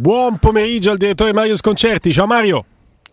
Buon 0.00 0.38
pomeriggio 0.38 0.92
al 0.92 0.96
direttore 0.96 1.32
Mario 1.32 1.56
Sconcerti. 1.56 2.12
Ciao 2.12 2.26
Mario. 2.26 2.64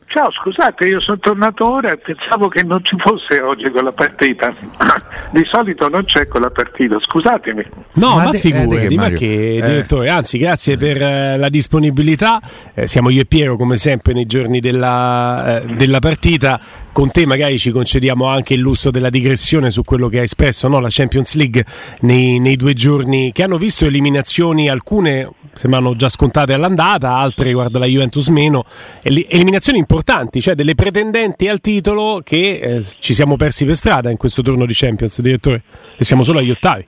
Ciao, 0.05 0.29
scusate, 0.31 0.85
io 0.85 0.99
sono 0.99 1.17
tornato 1.17 1.67
ora 1.67 1.91
e 1.91 1.97
pensavo 1.97 2.47
che 2.47 2.61
non 2.61 2.85
ci 2.85 2.95
fosse 2.99 3.41
oggi 3.41 3.71
quella 3.71 3.91
partita. 3.91 4.53
Di 5.33 5.43
solito 5.45 5.89
non 5.89 6.05
c'è 6.05 6.27
quella 6.27 6.51
partita, 6.51 6.97
scusatemi. 6.99 7.65
No, 7.93 8.17
ma, 8.17 8.25
ma 8.25 8.29
de- 8.29 8.37
figurati, 8.37 8.93
eh, 8.93 8.97
ma 8.97 9.09
che 9.09 9.55
eh. 9.55 9.61
direttore, 9.61 10.09
anzi 10.09 10.37
grazie 10.37 10.77
per 10.77 11.01
eh, 11.01 11.37
la 11.37 11.49
disponibilità. 11.49 12.39
Eh, 12.75 12.85
siamo 12.85 13.09
io 13.09 13.21
e 13.21 13.25
Piero 13.25 13.57
come 13.57 13.77
sempre 13.77 14.13
nei 14.13 14.27
giorni 14.27 14.59
della, 14.59 15.61
eh, 15.61 15.65
della 15.65 15.97
partita 15.97 16.61
con 16.95 17.11
te 17.11 17.25
magari 17.25 17.59
ci 17.59 17.71
concediamo 17.71 18.25
anche 18.25 18.53
il 18.53 18.61
lusso 18.61 18.89
della 18.89 19.09
digressione 19.09 19.69
su 19.69 19.83
quello 19.83 20.07
che 20.07 20.19
ha 20.19 20.23
espresso 20.23 20.69
no? 20.69 20.79
la 20.79 20.87
Champions 20.89 21.35
League 21.35 21.65
nei, 21.99 22.39
nei, 22.39 22.55
due 22.55 22.73
giorni 22.73 23.33
che 23.33 23.43
hanno 23.43 23.57
visto 23.57 23.85
eliminazioni, 23.85 24.69
alcune 24.69 25.29
sembrano 25.51 25.97
già 25.97 26.07
scontate 26.07 26.53
all'andata, 26.53 27.17
altre 27.17 27.51
guarda 27.51 27.79
la 27.79 27.85
Juventus 27.85 28.29
meno, 28.29 28.63
eliminazioni 29.03 29.77
importanti, 29.77 30.39
cioè 30.39 30.55
delle 30.55 30.73
pretendenti 30.73 31.49
al 31.49 31.59
titolo 31.59 32.21
che 32.23 32.59
eh, 32.59 32.85
ci 32.99 33.13
siamo 33.13 33.35
persi 33.35 33.65
per 33.65 33.75
strada 33.75 34.09
in 34.09 34.15
questo 34.15 34.41
turno 34.41 34.65
di 34.65 34.73
Champions, 34.73 35.19
direttore, 35.19 35.63
e 35.97 36.03
siamo 36.05 36.23
solo 36.23 36.39
agli 36.39 36.51
ottavi. 36.51 36.87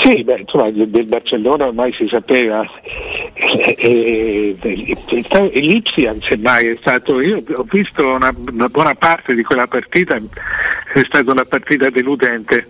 Sì, 0.00 0.24
beh, 0.24 0.40
insomma, 0.40 0.70
del 0.70 1.06
Barcellona 1.06 1.68
ormai 1.68 1.92
si 1.94 2.06
sapeva. 2.06 2.68
E, 3.42 4.56
e, 4.60 5.26
e 5.52 5.60
Lipsia, 5.60 6.14
semmai, 6.20 6.68
è 6.68 6.76
stato. 6.80 7.20
Io 7.20 7.42
ho 7.54 7.66
visto 7.70 8.06
una, 8.06 8.34
una, 8.36 8.68
buona 8.68 8.94
parte 8.94 9.34
di 9.34 9.42
quella 9.42 9.66
partita, 9.66 10.16
è 10.16 11.02
stata 11.04 11.30
una 11.30 11.44
partita 11.44 11.88
deludente 11.88 12.66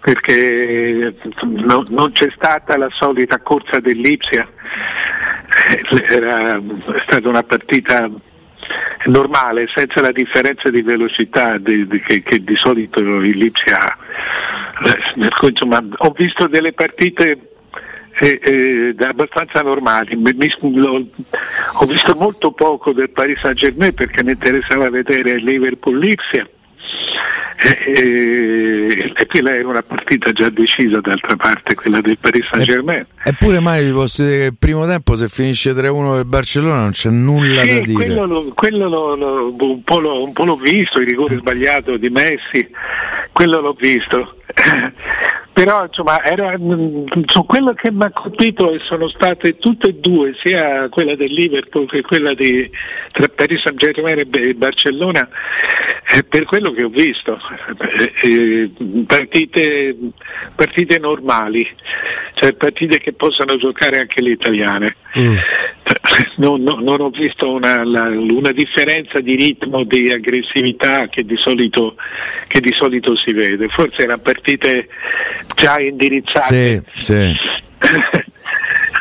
perché 0.00 1.14
no, 1.42 1.84
non 1.88 2.12
c'è 2.12 2.28
stata 2.34 2.76
la 2.76 2.90
solita 2.90 3.38
corsa 3.38 3.78
dell'Ipsia, 3.80 4.46
era 6.08 6.56
è 6.56 7.02
stata 7.06 7.28
una 7.28 7.42
partita 7.42 8.10
normale, 9.06 9.68
senza 9.68 10.00
la 10.00 10.12
differenza 10.12 10.70
di 10.70 10.82
velocità 10.82 11.56
di, 11.58 11.86
di, 11.86 12.00
che, 12.00 12.22
che, 12.22 12.42
di 12.42 12.56
solito 12.56 13.00
Lipsia 13.00 13.78
ha. 13.78 13.96
Eh, 14.84 15.48
insomma, 15.48 15.82
ho 15.98 16.10
visto 16.10 16.48
delle 16.48 16.72
partite 16.72 17.53
eh, 18.18 18.40
eh, 18.42 19.04
abbastanza 19.04 19.62
normali. 19.62 20.16
Mi, 20.16 20.32
mi, 20.34 20.52
ho 20.60 21.86
visto 21.86 22.14
molto 22.14 22.52
poco 22.52 22.92
del 22.92 23.10
Paris 23.10 23.38
Saint 23.40 23.56
Germain 23.56 23.94
perché 23.94 24.22
mi 24.22 24.32
interessava 24.32 24.88
vedere 24.90 25.36
Liverpool 25.36 25.98
Lipsia 25.98 26.48
e, 27.56 29.12
e, 29.16 29.26
quella 29.26 29.54
era 29.54 29.68
una 29.68 29.82
partita 29.82 30.32
già 30.32 30.48
decisa 30.50 31.00
d'altra 31.00 31.36
parte, 31.36 31.74
quella 31.74 32.00
del 32.00 32.18
Paris 32.18 32.46
Saint 32.50 32.64
Germain. 32.64 33.06
Eppure 33.22 33.60
Mario 33.60 33.86
ti 33.86 33.92
posso 33.92 34.22
dire 34.22 34.38
che 34.38 34.44
il 34.44 34.56
primo 34.58 34.86
tempo 34.86 35.14
se 35.14 35.28
finisce 35.28 35.72
3-1 35.72 36.16
del 36.16 36.26
Barcellona 36.26 36.80
non 36.80 36.90
c'è 36.90 37.10
nulla 37.10 37.62
sì, 37.62 37.66
da 37.68 37.80
dire. 37.80 37.92
Quello, 37.92 38.26
lo, 38.26 38.52
quello 38.54 38.88
lo, 38.88 39.14
lo, 39.14 39.46
un, 39.48 39.82
po 39.82 40.22
un, 40.22 40.32
po 40.32 40.44
l'ho, 40.44 40.56
visto, 40.56 41.00
il 41.00 41.06
rigore 41.06 41.36
sbagliato 41.36 41.96
di 41.96 42.10
Messi, 42.10 42.68
quello 43.32 43.60
l'ho 43.60 43.76
visto. 43.78 44.36
Però 45.54 45.84
insomma 45.84 46.22
era, 46.24 46.58
mm, 46.58 47.22
su 47.26 47.46
quello 47.46 47.74
che 47.74 47.92
mi 47.92 48.02
ha 48.02 48.10
colpito 48.10 48.76
sono 48.80 49.06
state 49.08 49.56
tutte 49.56 49.88
e 49.88 49.94
due, 49.94 50.34
sia 50.42 50.88
quella 50.88 51.14
del 51.14 51.32
Liverpool 51.32 51.88
che 51.88 52.02
quella 52.02 52.34
di 52.34 52.68
tra 53.12 53.28
Paris 53.28 53.60
Saint 53.60 53.78
Germain 53.78 54.18
e 54.18 54.54
Barcellona, 54.54 55.28
per 56.28 56.44
quello 56.44 56.72
che 56.72 56.82
ho 56.82 56.88
visto, 56.88 57.38
eh, 57.92 58.12
eh, 58.22 58.70
partite, 59.06 59.96
partite, 60.56 60.98
normali, 60.98 61.66
cioè 62.34 62.52
partite 62.54 62.98
che 62.98 63.12
possano 63.12 63.56
giocare 63.56 64.00
anche 64.00 64.20
le 64.20 64.30
italiane. 64.30 64.96
Mm. 65.18 65.36
Non, 66.36 66.62
non, 66.62 66.82
non, 66.82 67.00
ho 67.00 67.10
visto 67.10 67.50
una, 67.50 67.84
la, 67.84 68.06
una, 68.06 68.52
differenza 68.52 69.20
di 69.20 69.36
ritmo, 69.36 69.84
di 69.84 70.10
aggressività 70.10 71.08
che 71.08 71.24
di, 71.24 71.36
solito, 71.36 71.96
che 72.48 72.60
di 72.60 72.72
solito 72.72 73.14
si 73.14 73.32
vede. 73.32 73.68
Forse 73.68 74.02
erano 74.02 74.20
partite 74.20 74.88
già 75.54 75.78
indirizzate. 75.78 76.82
Sì, 76.96 77.02
sì. 77.02 77.36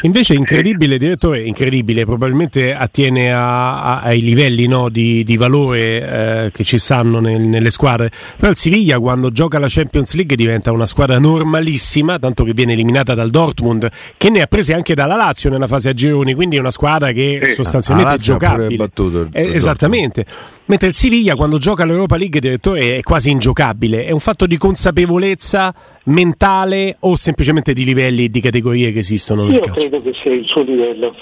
Invece 0.04 0.34
incredibile, 0.34 0.98
direttore, 0.98 1.44
incredibile, 1.44 2.04
probabilmente 2.04 2.76
attiene 2.76 3.34
a, 3.34 3.82
a, 3.82 4.02
ai 4.02 4.22
livelli 4.22 4.68
no, 4.68 4.90
di, 4.90 5.24
di, 5.24 5.38
valore 5.38 6.46
eh, 6.46 6.52
che 6.52 6.66
ci 6.66 6.78
stanno 6.78 7.20
nel, 7.22 7.40
nelle 7.40 7.70
squadre. 7.70 8.12
Però 8.38 8.52
il 8.52 8.58
Siviglia 8.58 9.00
quando 9.00 9.32
gioca 9.32 9.60
la 9.60 9.68
Champions 9.70 10.14
League 10.16 10.36
diventa 10.36 10.74
una 10.74 10.86
squadra 10.86 11.20
normalissima, 11.20 12.20
tanto 12.20 12.44
che 12.44 12.54
viene 12.54 12.74
eliminata 12.74 13.14
dal 13.14 13.30
Dortmund, 13.30 13.90
che 14.18 14.30
ne 14.30 14.42
ha 14.42 14.48
prese 14.48 14.74
anche 14.74 14.94
dalla 14.94 15.16
Lazio 15.16 15.50
nella 15.50 15.68
fase 15.68 15.90
a 15.90 15.94
gironi, 15.94 16.34
quindi 16.34 16.58
è 16.58 16.60
una 16.60 16.72
squadra 16.72 17.14
che 17.14 17.40
sì. 17.42 17.54
sostanzialmente 17.54 18.16
è 18.16 18.18
giocabile. 18.18 18.76
Battuto 18.76 19.22
il, 19.22 19.30
eh, 19.32 19.54
esattamente. 19.54 20.26
Mentre 20.66 20.90
il 20.90 20.96
Siviglia 20.96 21.36
quando 21.36 21.58
gioca 21.58 21.86
l'Europa 21.86 22.18
League, 22.18 22.42
direttore, 22.42 22.98
è 22.98 23.02
quasi 23.04 23.32
ingiocabile. 23.32 24.04
È 24.04 24.12
un 24.12 24.20
fatto 24.20 24.46
di 24.48 24.58
consapevolezza 24.58 25.74
mentale 26.06 26.98
o 27.00 27.16
semplicemente 27.16 27.74
di 27.74 27.86
livelli 27.86 28.26
e 28.26 28.30
di 28.30 28.42
categorie 28.42 28.92
che 28.92 29.00
esistono 29.00 29.44
nel 29.44 29.56
Io 29.56 29.60
calcio? 29.62 29.80
credo 29.80 30.02
che 30.02 30.14
sia 30.22 30.34
il 30.34 30.46
suo 30.46 30.64
livello. 30.64 31.16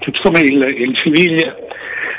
Siccome 0.00 0.40
il, 0.40 0.62
il 0.62 0.96
Siviglia 0.96 1.56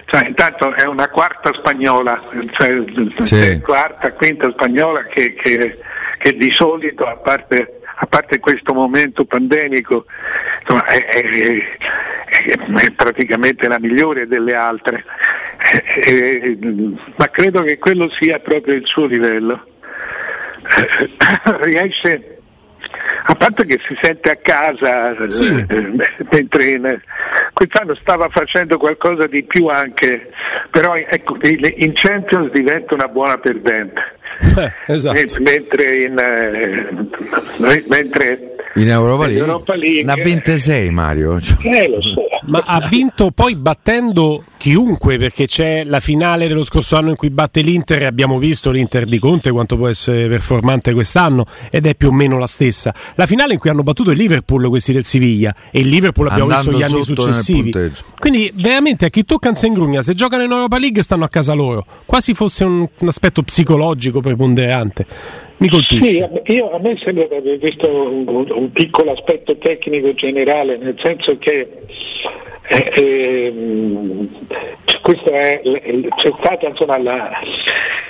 cioè, 0.09 0.25
intanto 0.27 0.73
è 0.73 0.85
una 0.85 1.07
quarta 1.09 1.53
spagnola, 1.53 2.19
cioè, 2.53 2.83
sì. 3.21 3.61
quarta, 3.61 4.11
quinta 4.13 4.49
spagnola 4.49 5.03
che, 5.03 5.35
che, 5.35 5.77
che 6.17 6.35
di 6.35 6.49
solito, 6.49 7.05
a 7.05 7.15
parte, 7.17 7.81
a 7.95 8.07
parte, 8.07 8.39
questo 8.39 8.73
momento 8.73 9.25
pandemico, 9.25 10.05
insomma, 10.61 10.83
è, 10.85 11.05
è, 11.05 11.23
è, 12.25 12.57
è, 12.57 12.91
praticamente 12.91 13.67
la 13.67 13.77
migliore 13.77 14.25
delle 14.25 14.55
altre, 14.55 15.05
eh, 16.03 16.57
ma 17.15 17.29
credo 17.29 17.61
che 17.61 17.77
quello 17.77 18.09
sia 18.09 18.39
proprio 18.39 18.73
il 18.73 18.87
suo 18.87 19.05
livello. 19.05 19.63
riesce 21.62 22.38
a 23.25 23.35
parte 23.35 23.66
che 23.66 23.80
si 23.85 23.97
sente 24.02 24.31
a 24.31 24.35
casa 24.35 25.28
sì. 25.30 25.66
eh, 25.68 25.91
mentre 26.31 26.72
in, 26.72 27.02
quest'anno 27.53 27.96
stava 27.96 28.30
facendo 28.30 28.78
qualcosa 28.78 29.28
di 29.28 29.44
più 29.44 29.68
anche 29.68 30.31
però 30.72 30.96
ecco, 30.96 31.38
in 31.41 31.91
Champions 31.94 32.52
diventa 32.52 32.94
una 32.94 33.07
buona 33.07 33.38
perdente 33.38 34.02
eh, 34.57 34.74
esatto. 34.94 35.41
mentre 35.41 35.96
in, 36.03 36.18
eh, 36.18 37.84
mentre 37.88 38.48
in 38.75 38.90
Europa 38.90 39.25
League, 39.25 39.41
Europa 39.46 39.75
League 39.75 40.03
ne 40.03 40.12
ha 40.12 40.16
26 40.16 40.90
Mario 40.91 41.38
eh, 41.38 41.90
lo 41.90 42.02
so. 42.02 42.22
ma 42.46 42.63
ha 42.66 42.88
vinto 42.88 43.31
poi 43.31 43.56
battendo 43.56 44.44
chiunque 44.57 45.18
perché 45.18 45.47
c'è 45.47 45.84
la 45.85 46.00
finale 46.00 46.47
dello 46.47 46.63
scorso 46.63 46.97
anno 46.97 47.09
in 47.09 47.16
cui 47.16 47.30
batte 47.30 47.62
l'Inter 47.62 48.03
e 48.03 48.06
abbiamo 48.06 48.38
visto 48.38 48.72
l'Inter 48.72 49.06
di 49.06 49.18
Conte 49.18 49.52
quanto 49.52 49.78
può 49.78 49.88
essere 49.88 50.28
performante 50.28 50.94
quest'anno 50.94 51.46
ed 51.72 51.85
è 51.85 51.96
più 51.96 52.09
o 52.09 52.12
meno 52.12 52.38
la 52.38 52.46
stessa. 52.46 52.94
La 53.16 53.25
finale 53.25 53.53
in 53.53 53.59
cui 53.59 53.69
hanno 53.69 53.84
battuto 53.84 54.12
il 54.12 54.18
Liverpool 54.18 54.68
questi 54.68 54.91
del 54.91 55.06
Siviglia 55.06 55.56
e 55.72 55.80
il 55.80 55.88
Liverpool 55.88 56.28
abbiamo 56.28 56.51
Andando 56.51 56.78
visto 56.78 56.94
gli 56.94 56.94
anni 56.94 57.03
successivi. 57.03 57.74
quindi 58.19 58.51
veramente 58.53 59.06
a 59.06 59.09
chi 59.09 59.24
tocca 59.24 59.50
in 59.50 59.56
Sengrugna 59.56 60.01
se 60.01 60.13
giocano 60.13 60.44
in 60.44 60.51
Europa 60.51 60.78
League 60.78 61.01
stanno 61.01 61.24
a 61.24 61.30
casa 61.30 61.53
loro. 61.53 61.86
Quasi 62.06 62.34
fosse 62.34 62.66
un, 62.66 62.88
un 62.97 63.07
aspetto 63.07 63.41
psicologico 63.41 64.19
preponderante 64.19 65.47
mi 65.59 65.69
colpisce. 65.69 66.41
Sì, 66.45 66.53
io, 66.53 66.71
a 66.71 66.79
me 66.79 66.95
sembra 66.95 67.25
di 67.25 67.35
aver 67.35 67.57
visto 67.57 67.89
un, 67.89 68.45
un, 68.49 68.71
piccolo 68.71 69.11
aspetto 69.11 69.57
tecnico 69.57 70.13
generale, 70.13 70.77
nel 70.77 70.97
senso 71.01 71.37
che 71.37 71.67
eh, 72.67 72.91
eh, 72.95 73.53
è, 75.31 75.61
c'è 76.15 76.31
stata 76.37 76.67
insomma, 76.67 76.97
la, 76.97 77.31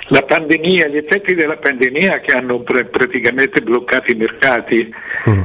la, 0.08 0.22
pandemia, 0.22 0.88
gli 0.88 0.98
effetti 0.98 1.34
della 1.34 1.56
pandemia 1.56 2.20
che 2.20 2.32
hanno 2.32 2.60
pr- 2.60 2.86
praticamente 2.86 3.60
bloccato 3.62 4.12
i 4.12 4.16
mercati 4.16 4.94
mm. 5.28 5.42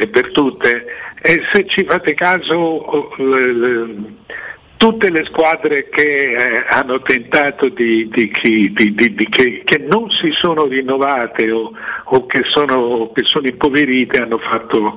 eh, 0.00 0.06
per 0.06 0.30
tutte 0.32 0.84
e 1.22 1.42
se 1.52 1.66
ci 1.66 1.84
fate 1.84 2.14
caso 2.14 3.10
tutte 4.76 5.10
le 5.10 5.24
squadre 5.24 5.88
che 5.88 6.32
eh, 6.32 6.64
hanno 6.68 7.00
tentato 7.00 7.68
di, 7.68 8.08
di, 8.08 8.30
di, 8.72 8.94
di 8.94 9.28
che, 9.28 9.62
che, 9.64 9.78
non 9.78 10.10
si 10.10 10.30
sono 10.32 10.66
rinnovate 10.66 11.50
o, 11.50 11.72
o 12.04 12.26
che, 12.26 12.42
sono, 12.44 13.10
che, 13.14 13.24
sono, 13.24 13.46
impoverite 13.46 14.20
hanno 14.20 14.38
fatto, 14.38 14.96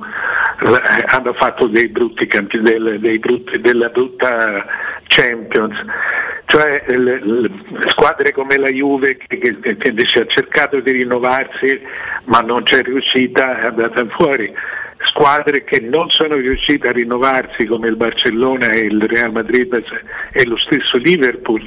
eh, 0.62 1.04
hanno 1.06 1.32
fatto 1.32 1.66
dei 1.66 1.88
brutti 1.88 2.26
campi, 2.26 2.60
del, 2.60 2.98
dei 3.00 3.18
brutti, 3.18 3.60
della 3.60 3.88
brutta 3.88 4.64
Champions. 5.06 5.76
Cioè 6.46 6.84
le, 6.88 7.20
le 7.22 7.50
squadre 7.86 8.32
come 8.32 8.58
la 8.58 8.70
Juve 8.70 9.16
che, 9.16 9.38
che, 9.38 9.94
ha 10.20 10.26
cercato 10.26 10.80
di 10.80 10.90
rinnovarsi 10.90 11.80
ma 12.24 12.40
non 12.40 12.64
c'è 12.64 12.82
riuscita 12.82 13.60
è 13.60 13.66
andata 13.66 14.04
fuori 14.06 14.52
squadre 15.02 15.64
che 15.64 15.80
non 15.80 16.10
sono 16.10 16.36
riuscite 16.36 16.88
a 16.88 16.92
rinnovarsi 16.92 17.66
come 17.66 17.88
il 17.88 17.96
Barcellona 17.96 18.68
e 18.68 18.80
il 18.80 19.02
Real 19.02 19.32
Madrid 19.32 19.82
e 20.32 20.46
lo 20.46 20.56
stesso 20.56 20.96
Liverpool 20.98 21.62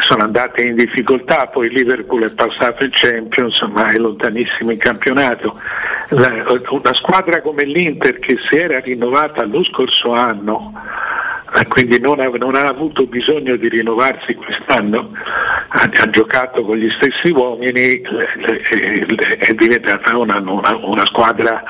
sono 0.00 0.24
andate 0.24 0.62
in 0.62 0.74
difficoltà, 0.74 1.46
poi 1.46 1.68
Liverpool 1.68 2.24
è 2.24 2.34
passato 2.34 2.84
il 2.84 2.90
Champions 2.92 3.60
ma 3.62 3.90
è 3.90 3.96
lontanissimo 3.96 4.70
in 4.70 4.78
campionato. 4.78 5.58
Una 6.10 6.94
squadra 6.94 7.40
come 7.40 7.64
l'Inter 7.64 8.18
che 8.18 8.36
si 8.48 8.56
era 8.56 8.80
rinnovata 8.80 9.44
lo 9.44 9.62
scorso 9.64 10.12
anno 10.12 10.72
quindi 11.68 11.98
non 11.98 12.20
ha, 12.20 12.28
non 12.28 12.54
ha, 12.54 12.68
avuto 12.68 13.06
bisogno 13.06 13.56
di 13.56 13.68
rinnovarsi 13.68 14.34
quest'anno, 14.34 15.12
ha, 15.68 15.90
ha 15.92 16.10
giocato 16.10 16.62
con 16.62 16.76
gli 16.76 16.90
stessi 16.90 17.30
uomini, 17.30 18.00
è 18.00 19.54
diventata 19.54 20.16
una, 20.16 20.38
una, 20.40 20.76
una 20.76 21.06
squadra 21.06 21.62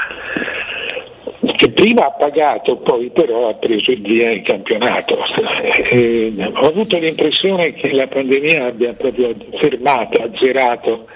che 1.58 1.70
prima 1.70 2.06
ha 2.06 2.12
pagato, 2.12 2.76
poi 2.76 3.10
però 3.10 3.49
ha 3.49 3.55
preso 3.55 3.90
il 3.90 4.00
via 4.00 4.31
in 4.31 4.43
campionato. 4.43 5.19
Eh, 5.90 6.32
ho 6.38 6.66
avuto 6.66 6.99
l'impressione 6.99 7.72
che 7.72 7.93
la 7.94 8.06
pandemia 8.06 8.66
abbia 8.66 8.93
proprio 8.93 9.34
fermato, 9.58 10.22
azzerato, 10.22 11.06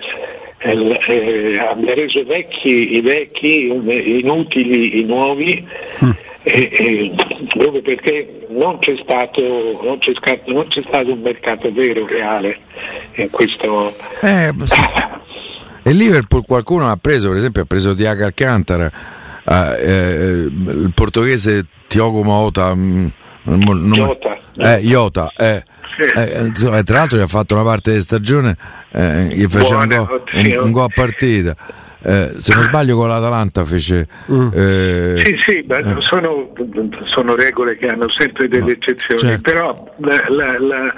eh, 0.59 0.99
eh, 1.07 1.59
abbia 1.59 1.95
reso 1.95 2.25
vecchi 2.25 2.97
i 2.97 3.01
vecchi, 3.03 3.67
inutili 3.67 5.01
i 5.01 5.05
nuovi. 5.05 5.69
Mm 6.05 6.11
e, 6.45 6.71
e, 6.73 7.13
proprio 7.49 7.83
perché 7.83 8.47
non 8.49 8.79
c'è, 8.81 8.97
stato, 9.01 9.81
non, 9.83 9.99
c'è 9.99 10.13
stato, 10.17 10.53
non 10.53 10.67
c'è, 10.67 10.83
stato, 10.87 11.13
un 11.13 11.21
mercato 11.21 11.73
vero, 11.73 12.07
reale 12.07 12.59
in 13.15 13.31
questo. 13.31 13.95
Eh, 14.21 14.53
e 15.85 15.93
Liverpool 15.93 16.45
qualcuno 16.45 16.91
ha 16.91 16.99
preso, 17.01 17.29
per 17.29 17.37
esempio, 17.37 17.63
ha 17.63 17.67
preso 17.67 17.95
Diago 17.95 18.25
Alcantara, 18.25 18.91
eh, 19.45 19.77
eh, 19.79 20.33
il 20.47 20.93
portoghese 20.95 21.67
Tiogo 21.87 22.23
Mota. 22.23 22.75
Mm, 22.75 23.09
non, 23.45 23.93
Iota. 23.93 24.39
Eh, 24.57 24.81
Iota 24.83 25.33
eh. 25.37 25.65
Eh, 25.99 26.47
insomma, 26.47 26.83
tra 26.83 26.99
l'altro 26.99 27.19
gli 27.19 27.23
ha 27.23 27.27
fatto 27.27 27.55
una 27.55 27.65
parte 27.65 27.93
di 27.93 28.01
stagione 28.01 28.57
eh, 28.93 29.25
gli 29.27 29.47
fece 29.47 29.75
un 29.75 29.87
gol, 29.87 30.23
un, 30.33 30.59
un 30.63 30.71
gol 30.71 30.85
a 30.85 30.93
partita 30.95 31.57
eh, 32.05 32.33
se 32.39 32.55
non 32.55 32.65
sbaglio 32.65 32.97
con 32.97 33.09
l'Atalanta 33.09 33.65
fece 33.65 34.07
mm. 34.31 34.49
eh, 34.55 35.23
sì 35.25 35.37
sì 35.39 35.67
eh. 35.69 35.97
sono, 35.99 36.53
sono, 37.05 37.35
regole 37.35 37.77
che 37.77 37.89
hanno 37.89 38.09
sempre 38.09 38.49
delle 38.49 38.73
eccezioni 38.73 39.19
certo. 39.19 39.43
però 39.43 39.95
la, 39.99 40.25
la, 40.29 40.59
la, 40.59 40.95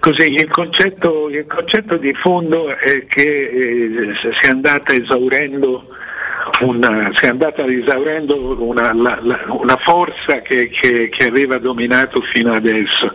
così, 0.00 0.32
il, 0.32 0.48
concetto, 0.48 1.28
il, 1.28 1.46
concetto, 1.46 1.96
di 1.96 2.14
fondo 2.14 2.68
è 2.68 3.04
che 3.06 3.22
eh, 3.22 4.14
si 4.20 4.46
è 4.46 4.48
andata 4.48 4.92
esaurendo 4.92 5.88
una, 6.60 7.10
si 7.14 7.24
è 7.24 7.28
andata 7.28 7.64
esaurendo 7.64 8.62
una, 8.62 8.92
una 8.92 9.76
forza 9.78 10.40
che, 10.42 10.68
che, 10.68 11.08
che 11.08 11.26
aveva 11.26 11.58
dominato 11.58 12.20
fino 12.20 12.52
adesso 12.52 13.12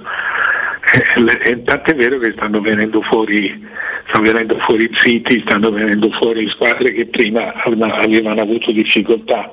e 0.91 1.51
eh, 1.51 1.63
tant'è 1.63 1.93
vero 1.93 2.17
che 2.17 2.31
stanno 2.31 2.61
venendo 2.61 3.01
fuori 3.01 3.67
stanno 4.07 4.23
venendo 4.23 4.57
fuori 4.59 4.89
siti, 4.93 5.41
stanno 5.45 5.69
venendo 5.69 6.09
fuori 6.09 6.49
squadre 6.49 6.91
che 6.93 7.05
prima 7.05 7.53
avevano 7.53 8.41
avuto 8.41 8.71
difficoltà. 8.71 9.51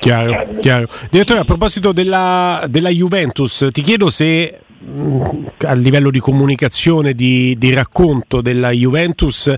Chiaro, 0.00 0.46
chiaro. 0.60 0.88
Direttore, 1.10 1.40
a 1.40 1.44
proposito 1.44 1.92
della, 1.92 2.64
della 2.68 2.88
Juventus, 2.88 3.68
ti 3.72 3.82
chiedo 3.82 4.08
se 4.08 4.60
mm, 4.82 5.46
a 5.66 5.74
livello 5.74 6.10
di 6.10 6.20
comunicazione, 6.20 7.12
di, 7.12 7.54
di 7.58 7.74
racconto 7.74 8.40
della 8.40 8.70
Juventus, 8.70 9.52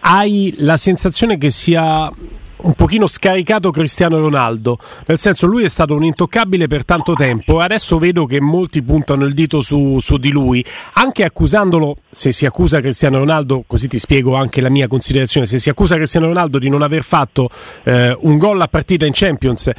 hai 0.00 0.54
la 0.58 0.78
sensazione 0.78 1.36
che 1.36 1.50
sia 1.50 2.10
un 2.62 2.74
pochino 2.74 3.06
scaricato 3.06 3.70
Cristiano 3.70 4.18
Ronaldo, 4.18 4.78
nel 5.06 5.18
senso 5.18 5.46
lui 5.46 5.64
è 5.64 5.68
stato 5.68 5.94
un 5.94 6.04
intoccabile 6.04 6.66
per 6.66 6.84
tanto 6.84 7.14
tempo 7.14 7.60
e 7.60 7.64
adesso 7.64 7.98
vedo 7.98 8.26
che 8.26 8.40
molti 8.40 8.82
puntano 8.82 9.24
il 9.24 9.34
dito 9.34 9.60
su, 9.60 9.98
su, 10.00 10.16
di 10.18 10.30
lui, 10.30 10.64
anche 10.94 11.24
accusandolo, 11.24 11.96
se 12.10 12.32
si 12.32 12.46
accusa 12.46 12.80
Cristiano 12.80 13.18
Ronaldo, 13.18 13.64
così 13.66 13.88
ti 13.88 13.98
spiego 13.98 14.36
anche 14.36 14.60
la 14.60 14.70
mia 14.70 14.86
considerazione, 14.86 15.46
se 15.46 15.58
si 15.58 15.70
accusa 15.70 15.96
Cristiano 15.96 16.26
Ronaldo 16.26 16.58
di 16.58 16.68
non 16.68 16.82
aver 16.82 17.02
fatto 17.02 17.48
eh, 17.84 18.16
un 18.20 18.38
gol 18.38 18.60
a 18.60 18.68
partita 18.68 19.06
in 19.06 19.12
Champions, 19.14 19.70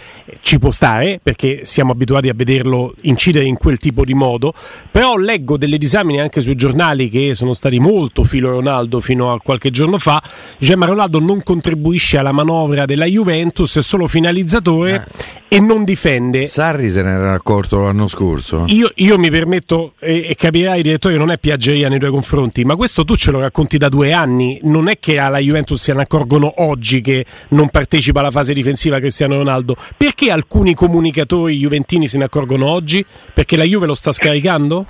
ci 0.42 0.60
può 0.60 0.72
stare 0.72 1.20
perché 1.22 1.62
siamo 1.64 1.92
abituati 1.92 2.30
a 2.30 2.34
vederlo 2.36 2.96
incidere 3.02 3.46
in 3.46 3.58
quel 3.58 3.78
tipo 3.78 4.04
di 4.04 4.14
modo, 4.14 4.54
però 4.92 5.16
leggo 5.16 5.58
delle 5.58 5.78
disamine 5.78 6.22
anche 6.22 6.42
sui 6.42 6.56
giornali 6.56 7.10
che 7.10 7.34
sono 7.34 7.54
stati 7.54 7.80
molto 7.80 8.24
filo 8.26 8.52
Ronaldo 8.52 9.00
fino 9.00 9.32
a 9.32 9.40
qualche 9.40 9.70
giorno 9.70 9.98
fa, 10.00 10.22
dice 10.58 10.76
ma 10.76 10.86
Ronaldo 10.86 11.20
non 11.20 11.44
contribuisce 11.44 12.18
alla 12.18 12.32
manovra 12.32 12.73
manovra 12.74 12.86
della 12.86 13.06
Juventus, 13.06 13.78
è 13.78 13.82
solo 13.82 14.08
finalizzatore 14.08 15.08
eh. 15.48 15.56
e 15.56 15.60
non 15.60 15.84
difende. 15.84 16.48
Sarri 16.48 16.90
se 16.90 17.04
ne 17.04 17.12
era 17.12 17.34
accorto 17.34 17.80
l'anno 17.80 18.08
scorso. 18.08 18.66
Io, 18.68 18.92
io 18.96 19.18
mi 19.18 19.30
permetto, 19.30 19.94
e, 20.00 20.28
e, 20.30 20.36
capirai 20.36 20.82
direttore, 20.82 21.16
non 21.16 21.32
è 21.32 21.38
piaggeria 21.38 21.88
nei 21.88 22.00
tuoi 22.00 22.12
confronti, 22.12 22.66
ma 22.66 22.76
questo 22.76 23.06
tu 23.06 23.16
ce 23.16 23.32
lo 23.32 23.40
racconti 23.40 23.78
da 23.78 23.90
due 23.90 24.12
anni, 24.12 24.60
non 24.64 24.88
è 24.88 25.00
che 25.00 25.20
alla 25.20 25.38
Juventus 25.38 25.82
se 25.82 25.94
ne 25.94 26.02
accorgono 26.02 26.52
oggi 26.64 27.02
che 27.02 27.26
non 27.50 27.70
partecipa 27.70 28.20
alla 28.20 28.32
fase 28.32 28.54
difensiva 28.54 29.00
Cristiano 29.00 29.36
Ronaldo. 29.36 29.76
Perché 29.96 30.32
alcuni 30.32 30.74
comunicatori 30.74 31.58
juventini 31.58 32.08
se 32.08 32.18
ne 32.18 32.26
accorgono 32.26 32.68
oggi? 32.68 33.06
Perché 33.34 33.56
la 33.56 33.64
Juve 33.64 33.86
lo 33.86 33.96
sta 33.96 34.12
scaricando? 34.12 34.86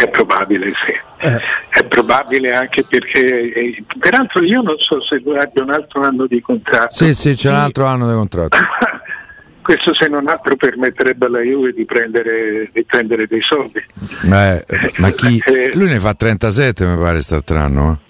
È 0.00 0.08
probabile, 0.08 0.68
sì. 0.68 0.98
Eh. 1.18 1.38
È 1.68 1.84
probabile 1.84 2.54
anche 2.54 2.84
perché, 2.88 3.52
eh, 3.52 3.84
peraltro 3.98 4.42
io 4.42 4.62
non 4.62 4.78
so 4.78 5.02
se 5.02 5.20
lui 5.22 5.36
abbia 5.36 5.62
un 5.62 5.70
altro 5.70 6.00
anno 6.00 6.26
di 6.26 6.40
contratto. 6.40 6.94
Sì, 6.94 7.12
sì, 7.12 7.32
c'è 7.32 7.36
sì. 7.36 7.46
un 7.48 7.56
altro 7.56 7.84
anno 7.84 8.08
di 8.08 8.14
contratto. 8.14 8.56
Questo 9.60 9.94
se 9.94 10.08
non 10.08 10.26
altro 10.26 10.56
permetterebbe 10.56 11.26
alla 11.26 11.40
Juve 11.40 11.74
di 11.74 11.84
prendere, 11.84 12.70
di 12.72 12.82
prendere 12.84 13.26
dei 13.26 13.42
soldi. 13.42 13.84
Eh, 14.24 14.64
ma 14.96 15.10
chi? 15.10 15.38
Eh, 15.44 15.72
lui 15.74 15.88
ne 15.88 16.00
fa 16.00 16.14
37 16.14 16.86
mi 16.86 16.96
pare 16.96 17.12
quest'altro 17.12 17.58
anno. 17.58 18.00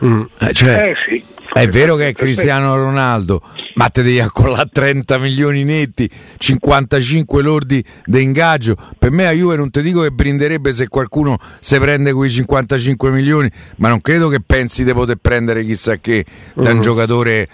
Eh. 0.00 0.06
Mm. 0.06 0.22
Cioè, 0.52 0.90
eh 0.90 0.96
sì. 1.08 1.24
È 1.58 1.66
vero 1.66 1.96
che 1.96 2.10
è 2.10 2.12
Cristiano 2.12 2.76
Ronaldo, 2.76 3.42
ma 3.74 3.88
te 3.88 4.04
devi 4.04 4.20
accollare 4.20 4.68
30 4.72 5.18
milioni 5.18 5.64
netti, 5.64 6.08
55 6.36 7.42
lordi 7.42 7.84
di 8.04 8.22
ingaggio. 8.22 8.76
Per 8.96 9.10
me 9.10 9.26
a 9.26 9.32
Juve 9.32 9.56
non 9.56 9.68
ti 9.68 9.82
dico 9.82 10.02
che 10.02 10.12
brinderebbe 10.12 10.72
se 10.72 10.86
qualcuno 10.86 11.36
se 11.58 11.80
prende 11.80 12.12
quei 12.12 12.30
55 12.30 13.10
milioni, 13.10 13.50
ma 13.78 13.88
non 13.88 14.00
credo 14.00 14.28
che 14.28 14.40
pensi 14.40 14.84
di 14.84 14.92
poter 14.92 15.16
prendere 15.16 15.64
chissà 15.64 15.96
che 15.96 16.24
da 16.54 16.70
un 16.70 16.76
mm. 16.78 16.80
giocatore 16.80 17.48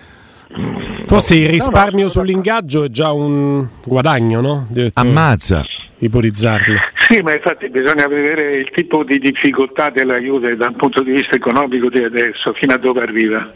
Forse 1.06 1.36
il 1.36 1.48
risparmio 1.48 2.08
sull'ingaggio 2.08 2.84
è 2.84 2.88
già 2.88 3.12
un 3.12 3.66
guadagno, 3.84 4.40
no? 4.40 4.68
Ammazza. 4.94 5.64
Ipotizzarlo. 5.98 6.76
Sì, 7.08 7.20
ma 7.22 7.34
infatti 7.34 7.68
bisogna 7.70 8.06
vedere 8.06 8.56
il 8.56 8.70
tipo 8.70 9.04
di 9.04 9.18
difficoltà 9.18 9.90
della 9.90 10.18
Juve 10.18 10.56
dal 10.56 10.74
punto 10.74 11.02
di 11.02 11.12
vista 11.12 11.36
economico 11.36 11.88
di 11.88 12.02
adesso, 12.02 12.52
fino 12.52 12.74
a 12.74 12.78
dove 12.78 13.00
arriva. 13.00 13.52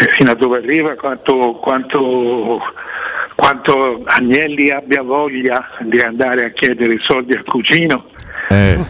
Eh, 0.00 0.08
fino 0.10 0.30
a 0.30 0.34
dove 0.34 0.58
arriva, 0.58 0.94
quanto, 0.94 1.58
quanto, 1.60 2.60
quanto 3.34 4.02
Agnelli 4.04 4.70
abbia 4.70 5.02
voglia 5.02 5.66
di 5.80 6.00
andare 6.00 6.44
a 6.44 6.50
chiedere 6.50 6.98
soldi 7.00 7.32
al 7.32 7.44
cugino. 7.44 8.06
Eh. 8.50 8.78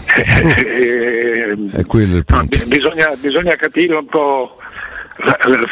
eh, 0.67 1.57
è 1.73 1.85
quello 1.87 2.17
il 2.17 2.25
punto. 2.25 2.59
No, 2.59 2.65
bisogna, 2.67 3.11
bisogna 3.21 3.55
capire 3.55 3.95
un 3.95 4.07
po' 4.07 4.59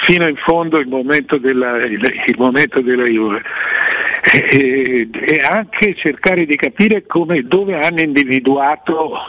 fino 0.03 0.27
in 0.27 0.37
fondo 0.37 0.79
il 0.79 0.89
momento 0.89 1.39
della, 1.39 1.77
il 1.85 2.35
momento 2.37 2.81
della 2.81 3.05
Juve. 3.05 3.43
E, 4.33 5.09
e, 5.13 5.41
anche 5.41 5.95
cercare 5.95 6.47
di 6.47 6.57
capire 6.57 7.07
come, 7.07 7.43
dove 7.43 7.79
hanno 7.79 8.01
individuato 8.01 9.25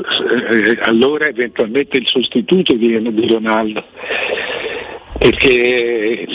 eh, 0.49 0.79
allora 0.81 1.27
eventualmente 1.27 1.97
il 1.97 2.07
sostituto 2.07 2.73
di, 2.73 2.99
di 3.13 3.27
Ronaldo. 3.27 3.83
Perché 5.19 6.27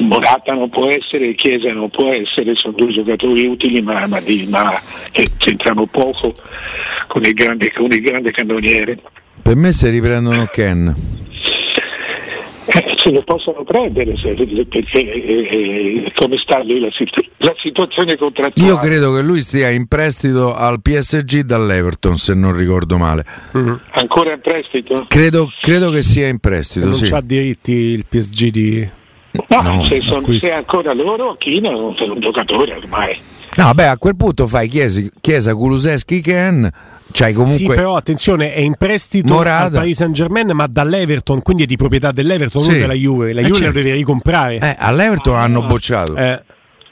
Morata 0.00 0.54
non 0.54 0.68
può 0.68 0.88
essere, 0.88 1.34
Chiesa 1.34 1.72
non 1.72 1.90
può 1.90 2.10
essere, 2.10 2.54
sono 2.56 2.74
due 2.76 2.92
giocatori 2.92 3.46
utili 3.46 3.80
ma, 3.82 4.06
ma, 4.06 4.20
di, 4.20 4.46
ma 4.48 4.72
che 5.12 5.28
c'entrano 5.36 5.86
poco 5.86 6.34
con 7.06 7.24
il 7.24 7.34
grande, 7.34 7.72
con 7.72 7.90
il 7.92 8.00
grande 8.00 8.32
cannoniere. 8.32 8.98
Per 9.42 9.54
me 9.54 9.72
se 9.72 9.90
riprendono 9.90 10.46
Ken 10.46 11.15
eh, 12.66 12.96
ce 12.96 13.10
lo 13.10 13.22
possono 13.22 13.62
prendere 13.62 14.16
se, 14.16 14.34
perché 14.34 14.98
eh, 14.98 16.12
come 16.16 16.36
sta 16.36 16.58
lì 16.58 16.80
la, 16.80 16.90
situ- 16.90 17.24
la, 17.38 17.54
situazione 17.56 18.16
contrattuale. 18.16 18.68
Io 18.68 18.76
credo 18.78 19.14
che 19.14 19.22
lui 19.22 19.40
stia 19.40 19.70
in 19.70 19.86
prestito 19.86 20.54
al 20.54 20.82
PSG 20.82 21.42
dall'Everton 21.42 22.16
se 22.16 22.34
non 22.34 22.56
ricordo 22.56 22.98
male. 22.98 23.24
Mm-hmm. 23.56 23.74
Ancora 23.90 24.32
in 24.32 24.40
prestito? 24.40 25.04
Credo, 25.08 25.50
credo, 25.60 25.90
che 25.90 26.02
sia 26.02 26.26
in 26.26 26.38
prestito. 26.38 26.86
non 26.86 26.94
sì. 26.94 27.12
ha 27.12 27.20
diritti 27.20 27.72
il 27.72 28.04
PSG 28.08 28.48
di... 28.48 28.88
No, 29.48 29.60
no 29.60 29.84
se, 29.84 30.00
son, 30.00 30.24
se, 30.38 30.52
ancora 30.52 30.92
loro, 30.94 31.36
Chino 31.36 31.94
è 31.94 32.02
un 32.02 32.20
giocatore 32.20 32.74
ormai. 32.74 33.16
No, 33.56 33.72
beh, 33.72 33.88
a 33.88 33.98
quel 33.98 34.16
punto 34.16 34.46
fai 34.46 34.68
Chiesa, 34.68 35.00
Chiesa 35.20 35.54
Kuluseschi, 35.54 36.20
Ken 36.20 36.70
cioè, 37.12 37.32
comunque... 37.32 37.56
Sì, 37.56 37.66
però 37.66 37.96
attenzione, 37.96 38.52
è 38.52 38.60
in 38.60 38.74
prestito 38.76 39.32
Morata. 39.32 39.64
al 39.64 39.70
Paris 39.70 39.96
Saint 39.96 40.14
Germain, 40.14 40.50
ma 40.52 40.66
dall'Everton, 40.66 41.40
quindi 41.40 41.62
è 41.62 41.66
di 41.66 41.76
proprietà 41.76 42.12
dell'Everton, 42.12 42.62
sì. 42.62 42.70
non 42.70 42.80
della 42.80 42.92
Juve. 42.92 43.32
La 43.32 43.40
eh 43.40 43.44
Juve 43.44 43.60
certo. 43.60 43.72
lo 43.72 43.82
deve 43.82 43.96
ricomprare. 43.96 44.58
Eh, 44.58 44.76
all'Everton 44.78 45.34
ah, 45.34 45.42
hanno 45.42 45.62
bocciato. 45.62 46.14
Eh, 46.14 46.42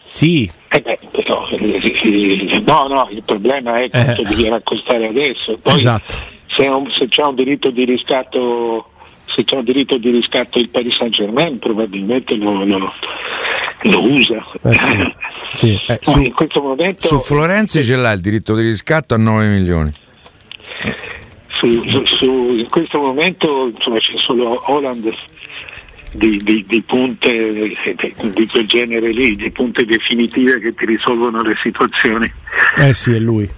sì. 0.04 0.50
Eh 0.68 0.80
beh, 0.80 0.98
però, 1.10 1.46
no, 1.50 2.86
no, 2.88 3.08
il 3.10 3.22
problema 3.22 3.82
è 3.82 3.90
quanto 3.90 4.22
eh. 4.22 4.24
gli 4.24 4.34
viene 4.34 4.56
a 4.56 4.60
costare 4.62 5.08
adesso. 5.08 5.58
Poi, 5.60 5.74
esatto. 5.74 6.14
Se, 6.46 6.66
un, 6.66 6.90
se 6.90 7.08
c'è 7.08 7.22
un 7.22 7.34
diritto 7.34 7.70
di 7.70 7.84
riscatto 7.84 8.88
se 9.26 9.42
c'è 9.42 9.56
un 9.56 9.64
diritto 9.64 9.96
di 9.96 10.10
riscatto 10.10 10.58
il 10.58 10.68
Paris 10.68 10.96
Saint 10.96 11.12
Germain 11.12 11.58
probabilmente 11.58 12.36
lo, 12.36 12.62
lo, 12.64 12.92
lo 13.84 14.02
usa. 14.02 14.44
Eh 14.62 14.74
sì, 14.74 15.12
sì. 15.52 15.80
Eh, 15.86 15.98
su, 16.00 16.20
in 16.20 16.32
questo 16.32 16.60
momento, 16.60 17.06
su 17.06 17.18
Florenzi 17.20 17.82
ce 17.82 17.96
l'ha 17.96 18.12
il 18.12 18.20
diritto 18.20 18.54
di 18.54 18.62
riscatto 18.62 19.14
a 19.14 19.18
9 19.18 19.46
milioni. 19.46 19.92
Su, 21.48 22.04
su, 22.04 22.54
in 22.56 22.66
questo 22.68 22.98
momento 22.98 23.70
insomma, 23.74 23.98
c'è 23.98 24.16
solo 24.16 24.62
Holland 24.70 25.12
di, 26.12 26.36
di, 26.42 26.64
di, 26.66 26.82
punte 26.82 27.52
di 27.52 28.46
quel 28.46 28.66
genere 28.66 29.10
lì, 29.10 29.36
di 29.36 29.50
punte 29.50 29.84
definitive 29.84 30.60
che 30.60 30.74
ti 30.74 30.86
risolvono 30.86 31.42
le 31.42 31.56
situazioni. 31.62 32.32
Eh 32.76 32.92
sì, 32.92 33.14
è 33.14 33.18
lui. 33.18 33.48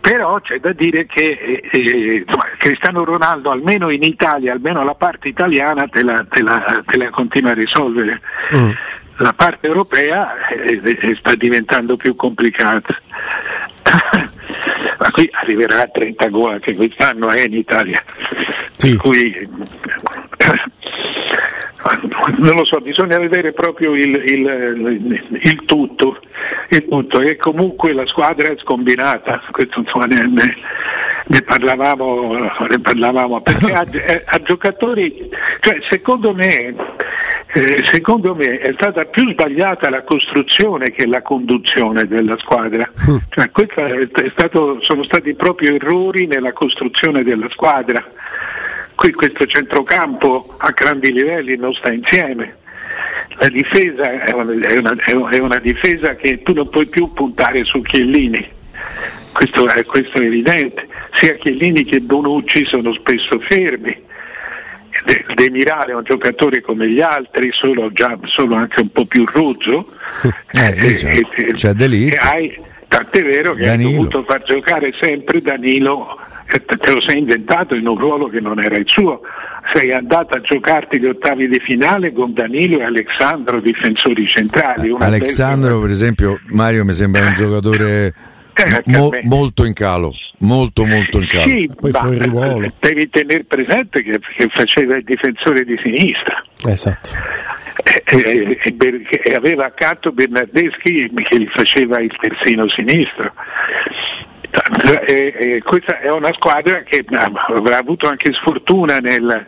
Però 0.00 0.40
c'è 0.40 0.58
da 0.58 0.72
dire 0.72 1.06
che 1.06 1.38
eh, 1.40 1.68
eh, 1.70 2.24
insomma, 2.26 2.44
Cristiano 2.58 3.04
Ronaldo, 3.04 3.50
almeno 3.50 3.90
in 3.90 4.02
Italia, 4.02 4.52
almeno 4.52 4.82
la 4.84 4.94
parte 4.94 5.28
italiana, 5.28 5.86
te 5.88 6.02
la, 6.02 6.26
te 6.28 6.42
la, 6.42 6.82
te 6.84 6.96
la 6.98 7.10
continua 7.10 7.52
a 7.52 7.54
risolvere. 7.54 8.20
Mm. 8.54 8.70
La 9.18 9.32
parte 9.32 9.66
europea 9.66 10.48
eh, 10.48 10.80
eh 10.82 11.14
sta 11.16 11.34
diventando 11.34 11.96
più 11.96 12.14
complicata. 12.16 12.96
Ma 14.98 15.10
qui 15.10 15.28
arriverà 15.32 15.82
a 15.82 15.88
30 15.88 16.28
gol 16.28 16.52
anche 16.52 16.74
quest'anno 16.74 17.30
è 17.30 17.42
in 17.42 17.52
Italia. 17.52 18.02
Sì. 18.76 18.90
Per 18.90 18.96
cui 18.96 19.48
non 22.38 22.56
lo 22.56 22.64
so, 22.64 22.78
bisogna 22.78 23.18
vedere 23.18 23.52
proprio 23.52 23.94
il, 23.94 24.14
il, 24.14 25.22
il, 25.42 25.64
tutto, 25.64 26.20
il, 26.70 26.84
tutto, 26.86 27.20
e 27.20 27.36
comunque 27.36 27.92
la 27.92 28.06
squadra 28.06 28.48
è 28.48 28.56
scombinata, 28.58 29.42
questo 29.50 29.80
insomma 29.80 30.06
ne, 30.06 30.26
ne, 30.26 30.56
ne, 31.26 31.42
parlavamo, 31.42 32.50
ne 32.68 32.80
parlavamo, 32.80 33.40
perché 33.40 33.72
a, 33.74 33.86
a, 34.24 34.42
giocatori, 34.42 35.28
cioè 35.60 35.78
secondo 35.88 36.34
me, 36.34 36.74
eh, 37.54 37.82
secondo 37.84 38.34
me 38.34 38.58
è 38.58 38.72
stata 38.74 39.04
più 39.06 39.30
sbagliata 39.30 39.90
la 39.90 40.02
costruzione 40.02 40.90
che 40.90 41.06
la 41.06 41.22
conduzione 41.22 42.06
della 42.06 42.36
squadra, 42.38 42.90
cioè, 43.30 43.50
è 43.50 44.30
stato, 44.30 44.82
sono 44.82 45.02
stati 45.02 45.34
proprio 45.34 45.74
errori 45.74 46.26
nella 46.26 46.52
costruzione 46.52 47.22
della 47.22 47.48
squadra 47.50 48.04
qui 48.98 49.12
questo 49.12 49.46
centrocampo 49.46 50.56
a 50.58 50.72
grandi 50.72 51.12
livelli 51.12 51.54
non 51.56 51.72
sta 51.72 51.92
insieme. 51.92 52.56
La 53.38 53.48
difesa 53.48 54.24
è 54.24 54.32
una, 54.32 54.52
è 54.66 54.76
una, 54.76 55.30
è 55.30 55.38
una 55.38 55.58
difesa 55.60 56.16
che 56.16 56.42
tu 56.42 56.52
non 56.52 56.68
puoi 56.68 56.86
più 56.86 57.12
puntare 57.12 57.62
su 57.62 57.80
Chiellini, 57.80 58.44
questo 59.32 59.68
è, 59.68 59.84
questo 59.84 60.18
è 60.18 60.24
evidente. 60.24 60.88
Sia 61.12 61.34
Chiellini 61.34 61.84
che 61.84 62.00
Bonucci 62.00 62.64
sono 62.64 62.92
spesso 62.92 63.38
fermi. 63.38 64.06
De, 65.04 65.24
De 65.34 65.50
Mirale 65.50 65.92
è 65.92 65.94
un 65.94 66.04
giocatore 66.04 66.60
come 66.60 66.88
gli 66.88 67.00
altri, 67.00 67.50
solo, 67.52 67.90
già, 67.92 68.18
solo 68.24 68.54
anche 68.54 68.80
un 68.80 68.90
po' 68.90 69.04
più 69.04 69.24
rozzo. 69.26 69.86
Eh, 70.50 70.74
eh, 70.76 70.94
c'è, 70.94 71.20
eh, 71.36 71.52
c'è 71.52 71.74
hai, 72.18 72.58
tant'è 72.88 73.22
vero 73.22 73.52
che 73.52 73.64
Danilo. 73.64 73.88
hai 73.88 73.94
dovuto 73.94 74.24
far 74.24 74.42
giocare 74.42 74.92
sempre 74.98 75.40
Danilo 75.40 76.18
te 76.48 76.92
lo 76.92 77.00
sei 77.00 77.18
inventato 77.18 77.74
in 77.74 77.86
un 77.86 77.98
ruolo 77.98 78.28
che 78.28 78.40
non 78.40 78.62
era 78.62 78.76
il 78.76 78.88
suo. 78.88 79.20
Sei 79.72 79.92
andato 79.92 80.34
a 80.34 80.40
giocarti 80.40 80.98
gli 80.98 81.04
ottavi 81.04 81.46
di 81.46 81.60
finale 81.60 82.12
con 82.12 82.32
Danilo 82.32 82.78
e 82.78 82.84
Alessandro, 82.84 83.60
difensori 83.60 84.26
centrali. 84.26 84.94
Alessandro, 84.98 85.80
per 85.80 85.90
esempio, 85.90 86.40
Mario 86.46 86.86
mi 86.86 86.94
sembra 86.94 87.26
un 87.26 87.34
giocatore 87.34 88.06
eh, 88.06 88.12
mo- 88.86 89.10
molto 89.22 89.64
in 89.64 89.72
calo, 89.72 90.14
molto 90.38 90.84
molto 90.84 91.18
in 91.18 91.26
calo. 91.26 91.48
Sì, 91.48 91.70
Poi 91.74 91.92
fuori 91.92 92.18
ruolo. 92.18 92.72
Devi 92.78 93.08
tenere 93.08 93.44
presente 93.44 94.02
che, 94.02 94.18
che, 94.18 94.48
faceva 94.50 94.96
il 94.96 95.04
difensore 95.04 95.64
di 95.64 95.78
sinistra. 95.82 96.44
Esatto. 96.66 97.10
E, 98.04 98.58
e, 98.60 99.20
e, 99.22 99.34
aveva 99.34 99.66
accanto 99.66 100.10
Bernardeschi 100.12 101.10
che 101.14 101.38
gli 101.38 101.48
faceva 101.48 102.00
il 102.00 102.14
terzino 102.20 102.68
sinistro. 102.68 103.32
E, 105.06 105.34
e 105.36 105.62
questa 105.62 106.00
è 106.00 106.10
una 106.10 106.32
squadra 106.32 106.82
che 106.82 107.04
avrà 107.10 107.78
avuto 107.78 108.08
anche 108.08 108.32
sfortuna 108.32 108.98
nel, 108.98 109.46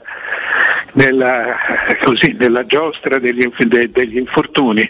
nella, 0.93 1.57
così, 2.03 2.35
nella, 2.39 2.65
giostra 2.67 3.19
degli, 3.19 3.49
de, 3.59 3.91
degli 3.91 4.19
infortuni. 4.19 4.89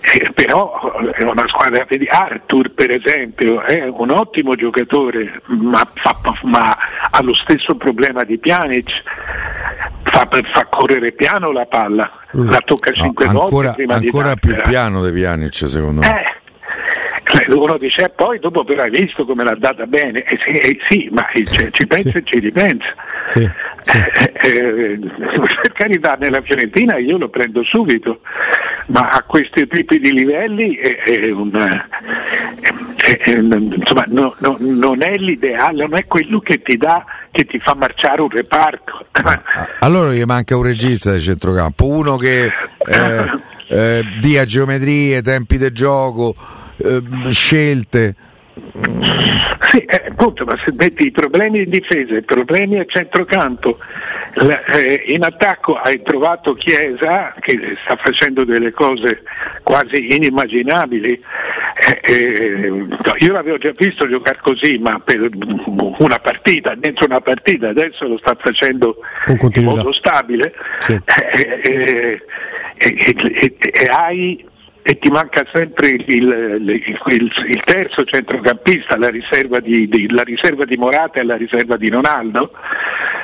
Eh, 0.12 0.32
però 0.32 1.12
è 1.12 1.22
una 1.22 1.46
squadra, 1.46 1.84
vedi 1.86 2.06
Arthur 2.06 2.70
per 2.72 2.90
esempio 2.90 3.60
è 3.60 3.86
un 3.86 4.10
ottimo 4.10 4.54
giocatore 4.54 5.42
ma, 5.46 5.86
fa, 5.94 6.16
ma 6.42 6.76
ha 7.10 7.22
lo 7.22 7.34
stesso 7.34 7.76
problema 7.76 8.24
di 8.24 8.38
Pjanic 8.38 9.02
fa, 10.04 10.26
fa, 10.26 10.66
correre 10.70 11.12
piano 11.12 11.52
la 11.52 11.66
palla 11.66 12.10
mm. 12.34 12.50
la 12.50 12.60
tocca 12.64 12.92
5 12.92 13.26
no, 13.26 13.46
volte 13.46 13.84
ancora 13.88 14.34
più 14.34 14.56
piano 14.56 15.04
di 15.04 15.12
Pjanic 15.12 15.68
secondo 15.68 16.00
me 16.00 16.24
eh, 16.24 16.40
cioè, 17.30 17.44
uno 17.48 17.78
dice, 17.78 18.04
eh, 18.04 18.08
poi 18.08 18.40
dopo 18.40 18.64
però 18.64 18.82
hai 18.82 18.90
visto 18.90 19.24
come 19.24 19.44
l'ha 19.44 19.54
data 19.54 19.86
bene, 19.86 20.24
e 20.24 20.38
sì, 20.44 20.50
eh, 20.50 20.78
sì 20.88 21.08
ma 21.12 21.24
cioè, 21.32 21.70
ci 21.70 21.86
pensa 21.86 22.10
sì. 22.10 22.16
e 22.16 22.22
ci 22.24 22.38
ripensa. 22.40 22.94
Sì, 23.30 23.48
sì. 23.80 23.96
Eh, 23.96 24.32
eh, 24.42 24.98
per 24.98 25.72
carità, 25.72 26.16
nella 26.18 26.42
Fiorentina 26.42 26.96
io 26.96 27.16
lo 27.16 27.28
prendo 27.28 27.62
subito, 27.62 28.22
ma 28.86 29.10
a 29.10 29.22
questi 29.22 29.68
tipi 29.68 30.00
di 30.00 30.12
livelli 30.12 30.74
è, 30.74 31.30
un, 31.30 31.78
insomma, 33.76 34.04
no, 34.08 34.34
no, 34.38 34.56
non 34.58 35.02
è 35.02 35.14
l'ideale, 35.16 35.86
non 35.86 35.96
è 35.96 36.06
quello 36.06 36.40
che 36.40 36.60
ti 36.60 36.76
dà 36.76 37.04
che 37.30 37.44
ti 37.44 37.60
fa 37.60 37.74
marciare 37.74 38.20
un 38.20 38.30
reparto. 38.30 39.06
Allora 39.78 40.10
gli 40.10 40.24
manca 40.24 40.56
un 40.56 40.64
regista 40.64 41.12
di 41.12 41.20
centrocampo, 41.20 41.86
uno 41.86 42.16
che 42.16 42.46
eh, 42.46 43.30
eh, 43.68 44.04
dia 44.18 44.44
geometrie, 44.44 45.22
tempi 45.22 45.56
di 45.56 45.70
gioco, 45.70 46.34
eh, 46.78 47.00
scelte. 47.28 48.16
Sì, 49.70 49.78
eh, 49.78 50.04
appunto, 50.08 50.44
ma 50.44 50.56
se 50.64 50.72
metti 50.72 51.06
i 51.06 51.10
problemi 51.10 51.62
in 51.62 51.70
difesa, 51.70 52.16
i 52.16 52.22
problemi 52.22 52.78
a 52.78 52.84
centrocampo, 52.86 53.78
eh, 54.34 55.04
in 55.08 55.22
attacco 55.22 55.74
hai 55.74 56.02
trovato 56.02 56.54
Chiesa 56.54 57.34
che 57.40 57.76
sta 57.82 57.96
facendo 57.96 58.44
delle 58.44 58.72
cose 58.72 59.22
quasi 59.62 60.14
inimmaginabili. 60.14 61.22
Eh, 62.02 62.86
io 63.18 63.32
l'avevo 63.32 63.58
già 63.58 63.72
visto 63.76 64.08
giocare 64.08 64.38
così, 64.40 64.78
ma 64.78 65.00
per 65.00 65.28
una 65.98 66.18
partita, 66.18 66.74
dentro 66.74 67.06
una 67.06 67.20
partita, 67.20 67.68
adesso 67.68 68.06
lo 68.06 68.18
sta 68.18 68.36
facendo 68.38 68.96
in 69.26 69.64
modo 69.64 69.92
stabile. 69.92 70.54
Sì. 70.80 70.98
Eh, 71.32 71.60
eh, 71.62 72.22
e 72.76 73.88
hai 73.88 74.48
e 74.82 74.98
ti 74.98 75.10
manca 75.10 75.46
sempre 75.52 75.88
il, 75.88 76.04
il, 76.06 76.68
il, 77.06 77.32
il 77.46 77.62
terzo 77.64 78.04
centrocampista, 78.04 78.96
la 78.96 79.10
riserva 79.10 79.60
di, 79.60 79.88
di, 79.88 80.10
la 80.10 80.22
riserva 80.22 80.64
di, 80.64 80.76
Morata 80.76 81.20
e 81.20 81.24
la 81.24 81.36
riserva 81.36 81.76
di 81.76 81.90
Ronaldo, 81.90 82.52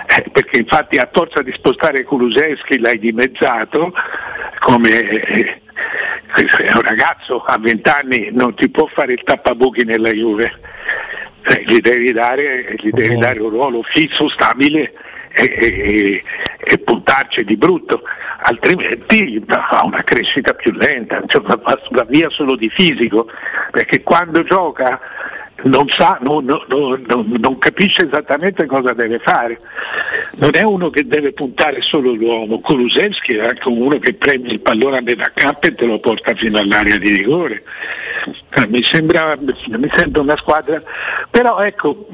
eh, 0.06 0.25
perché 0.30 0.58
infatti 0.58 0.98
a 0.98 1.08
forza 1.10 1.42
di 1.42 1.52
spostare 1.52 2.04
Kuluseschi 2.04 2.78
l'hai 2.78 2.98
dimezzato, 2.98 3.92
come 4.60 5.00
eh, 5.00 5.60
un 6.75 6.82
ragazzo 6.82 7.42
a 7.42 7.58
20 7.58 7.88
anni 7.88 8.28
non 8.32 8.54
ti 8.54 8.68
può 8.68 8.86
fare 8.86 9.14
il 9.14 9.22
tappabuchi 9.25 9.84
nella 9.84 10.10
Juve, 10.10 10.52
eh, 11.42 11.64
gli, 11.66 11.80
devi 11.80 12.12
dare, 12.12 12.75
gli 12.76 12.90
devi 12.90 13.14
oh. 13.14 13.18
dare 13.18 13.40
un 13.40 13.48
ruolo 13.48 13.82
fisso, 13.82 14.28
stabile 14.28 14.92
e, 15.32 15.54
e, 15.58 16.22
e 16.68 16.78
puntarci 16.78 17.44
di 17.44 17.56
brutto, 17.56 18.02
altrimenti 18.42 19.40
ha 19.46 19.85
una 19.85 20.02
crescita 20.02 20.52
più 20.52 20.73
lenta, 20.73 21.23
cioè 21.26 21.42
va 21.42 22.04
via 22.08 22.28
solo 22.28 22.56
di 22.56 22.68
fisico, 22.68 23.28
perché 23.70 24.02
quando 24.02 24.42
gioca 24.42 24.99
non 25.64 25.88
sa, 25.88 26.18
non, 26.20 26.44
non, 26.44 27.04
non, 27.06 27.34
non, 27.38 27.58
capisce 27.58 28.06
esattamente 28.06 28.66
cosa 28.66 28.92
deve 28.92 29.18
fare. 29.18 29.58
Non 30.36 30.50
è 30.52 30.62
uno 30.62 30.90
che 30.90 31.06
deve 31.06 31.32
puntare 31.32 31.80
solo 31.80 32.12
l'uomo, 32.12 32.60
Kulusevski 32.60 33.36
è 33.36 33.46
anche 33.46 33.68
uno 33.68 33.98
che 33.98 34.14
prende 34.14 34.48
il 34.48 34.60
pallone 34.60 34.98
a 34.98 35.02
metà 35.02 35.30
campo 35.34 35.66
e 35.66 35.75
te 35.75 35.86
lo 35.86 35.98
porta 35.98 36.34
fino 36.34 36.58
all'area 36.58 36.98
di 36.98 37.16
rigore. 37.16 37.62
Eh, 38.50 38.66
mi 38.68 38.82
sembra, 38.82 39.36
mi 39.38 39.88
sembra 39.94 40.20
una 40.20 40.36
squadra, 40.36 40.78
però 41.30 41.58
ecco, 41.60 42.08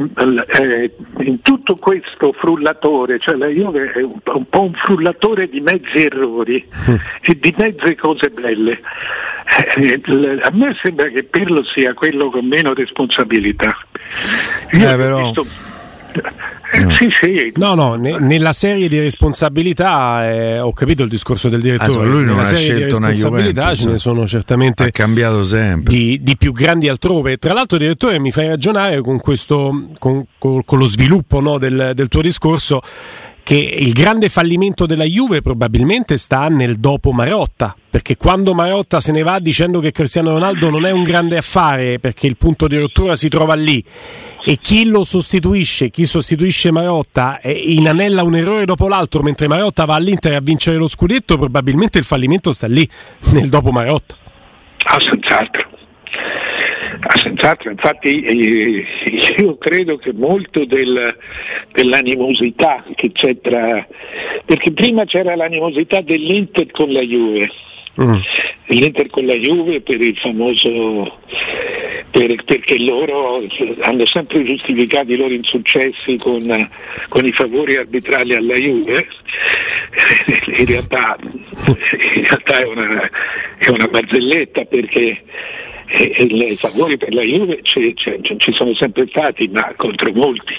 eh, 0.58 0.92
in 1.20 1.40
tutto 1.40 1.76
questo 1.76 2.32
frullatore, 2.32 3.18
cioè 3.18 3.36
la 3.36 3.46
Juve 3.46 3.92
è 3.92 4.02
un, 4.02 4.20
un 4.22 4.44
po' 4.48 4.62
un 4.62 4.74
frullatore 4.74 5.48
di 5.48 5.60
mezzi 5.60 6.04
errori 6.04 6.64
mm. 6.90 6.94
e 7.22 7.38
di 7.38 7.54
mezze 7.56 7.96
cose 7.96 8.30
belle. 8.30 8.80
Eh, 9.76 10.00
a 10.42 10.50
me 10.52 10.76
sembra 10.80 11.08
che 11.08 11.24
Pirlo 11.24 11.64
sia 11.64 11.94
quello 11.94 12.30
con 12.30 12.46
meno 12.46 12.72
responsabilità. 12.74 13.76
Io 14.72 14.90
eh, 14.90 14.96
però... 14.96 15.24
visto... 15.24 15.46
No. 16.72 16.90
Sì, 16.90 17.10
sì. 17.10 17.52
no, 17.56 17.74
no, 17.74 17.96
ne, 17.96 18.18
nella 18.18 18.54
serie 18.54 18.88
di 18.88 18.98
responsabilità 18.98 20.26
eh, 20.30 20.58
ho 20.58 20.72
capito 20.72 21.02
il 21.02 21.10
discorso 21.10 21.50
del 21.50 21.60
direttore. 21.60 22.06
Ah, 22.06 22.10
lui 22.10 22.24
non 22.24 22.36
nella 22.36 22.48
ha 22.48 22.54
scelto 22.54 22.96
una 22.96 23.10
Juventus. 23.10 23.78
ce 23.78 23.88
ne 23.90 23.98
sono 23.98 24.26
certamente 24.26 24.84
ha 24.84 24.90
cambiato 24.90 25.44
sempre. 25.44 25.94
Di, 25.94 26.20
di, 26.22 26.36
più 26.38 26.52
grandi 26.52 26.88
altrove. 26.88 27.36
Tra 27.36 27.52
l'altro, 27.52 27.76
direttore, 27.76 28.18
mi 28.18 28.32
fai 28.32 28.48
ragionare 28.48 29.02
con, 29.02 29.20
questo, 29.20 29.90
con, 29.98 30.24
con, 30.38 30.64
con 30.64 30.78
lo 30.78 30.86
sviluppo 30.86 31.40
no, 31.40 31.58
del, 31.58 31.92
del 31.94 32.08
tuo 32.08 32.22
discorso 32.22 32.80
che 33.42 33.56
il 33.56 33.92
grande 33.92 34.28
fallimento 34.28 34.86
della 34.86 35.04
Juve 35.04 35.42
probabilmente 35.42 36.16
sta 36.16 36.48
nel 36.48 36.76
dopo 36.76 37.12
Marotta, 37.12 37.76
perché 37.90 38.16
quando 38.16 38.54
Marotta 38.54 39.00
se 39.00 39.12
ne 39.12 39.22
va 39.22 39.38
dicendo 39.40 39.80
che 39.80 39.90
Cristiano 39.90 40.30
Ronaldo 40.30 40.70
non 40.70 40.86
è 40.86 40.90
un 40.90 41.02
grande 41.02 41.36
affare 41.36 41.98
perché 41.98 42.26
il 42.26 42.36
punto 42.36 42.68
di 42.68 42.78
rottura 42.78 43.16
si 43.16 43.28
trova 43.28 43.54
lì 43.54 43.82
e 44.44 44.58
chi 44.60 44.84
lo 44.84 45.02
sostituisce, 45.04 45.90
chi 45.90 46.04
sostituisce 46.04 46.70
Marotta 46.70 47.40
inanella 47.42 48.22
un 48.22 48.36
errore 48.36 48.64
dopo 48.64 48.86
l'altro 48.88 49.22
mentre 49.22 49.48
Marotta 49.48 49.84
va 49.84 49.96
all'Inter 49.96 50.34
a 50.34 50.40
vincere 50.40 50.76
lo 50.76 50.88
scudetto, 50.88 51.36
probabilmente 51.36 51.98
il 51.98 52.04
fallimento 52.04 52.52
sta 52.52 52.68
lì, 52.68 52.88
nel 53.32 53.48
dopo 53.48 53.72
Marotta. 53.72 54.14
Ah, 54.84 55.00
senz'altro. 55.00 55.70
Ah, 57.04 57.18
senz'altro, 57.18 57.70
infatti 57.70 58.22
eh, 58.22 58.84
io 59.42 59.58
credo 59.58 59.96
che 59.96 60.12
molto 60.12 60.64
del, 60.64 61.16
dell'animosità 61.72 62.84
che 62.94 63.10
c'è 63.10 63.40
tra... 63.40 63.84
perché 64.44 64.70
prima 64.70 65.04
c'era 65.04 65.34
l'animosità 65.34 66.00
dell'Inter 66.00 66.70
con 66.70 66.92
la 66.92 67.00
Juve, 67.00 67.50
mm. 68.00 68.14
l'Inter 68.66 69.08
con 69.08 69.26
la 69.26 69.34
Juve 69.34 69.80
per 69.80 70.00
il 70.00 70.16
famoso... 70.16 71.18
Per, 72.12 72.44
perché 72.44 72.78
loro 72.78 73.42
hanno 73.80 74.04
sempre 74.04 74.44
giustificato 74.44 75.10
i 75.10 75.16
loro 75.16 75.32
insuccessi 75.32 76.18
con, 76.18 76.42
con 77.08 77.24
i 77.24 77.32
favori 77.32 77.76
arbitrali 77.76 78.34
alla 78.34 78.54
Juve, 78.54 79.08
in 80.58 80.66
realtà, 80.66 81.16
in 81.22 82.22
realtà 82.22 82.60
è, 82.60 82.66
una, 82.66 83.10
è 83.56 83.68
una 83.70 83.88
barzelletta 83.88 84.66
perché 84.66 85.22
e, 85.92 86.12
e 86.16 86.24
i 86.24 86.56
favori 86.56 86.96
per 86.96 87.12
la 87.12 87.22
Juve 87.22 87.60
ci, 87.62 87.94
ci, 87.94 88.18
ci, 88.38 88.52
sono 88.52 88.74
sempre 88.74 89.06
stati, 89.08 89.48
ma 89.52 89.72
contro 89.76 90.10
molti. 90.12 90.54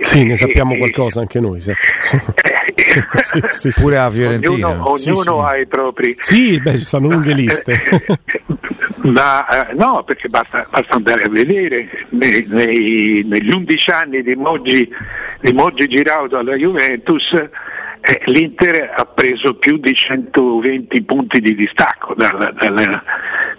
Sì, 0.00 0.24
ne 0.24 0.36
sappiamo 0.36 0.76
qualcosa 0.76 1.20
anche 1.20 1.40
noi. 1.40 1.60
Sì. 1.60 1.72
Sì, 2.02 3.00
sì, 3.48 3.70
sì, 3.70 3.80
Pure 3.80 3.98
a 3.98 4.10
Fiorentina. 4.10 4.68
Ognuno, 4.68 4.90
ognuno 4.90 5.44
ha 5.44 5.56
i 5.56 5.66
propri. 5.66 6.16
Sì, 6.18 6.60
beh, 6.60 6.78
ci 6.78 6.84
stanno 6.84 7.08
lunghe 7.08 7.32
liste. 7.32 7.80
ma 9.04 9.68
eh, 9.68 9.74
no, 9.74 10.02
perché 10.04 10.28
basta, 10.28 10.66
basta, 10.70 10.94
andare 10.94 11.24
a 11.24 11.28
vedere 11.28 11.88
nei, 12.10 12.44
nei, 12.48 13.22
negli 13.26 13.50
11 13.50 13.90
anni 13.90 14.22
di 14.22 14.34
Moggi, 14.34 14.88
di 15.40 15.52
Moggi 15.52 15.88
Giraudo 15.88 16.38
alla 16.38 16.56
Juventus. 16.56 17.34
Eh, 18.04 18.20
L'Inter 18.24 18.92
ha 18.96 19.04
preso 19.04 19.54
più 19.54 19.78
di 19.78 19.94
120 19.94 21.02
punti 21.02 21.40
di 21.40 21.54
distacco 21.54 22.14
dalla, 22.14 22.50
dalla, 22.50 23.02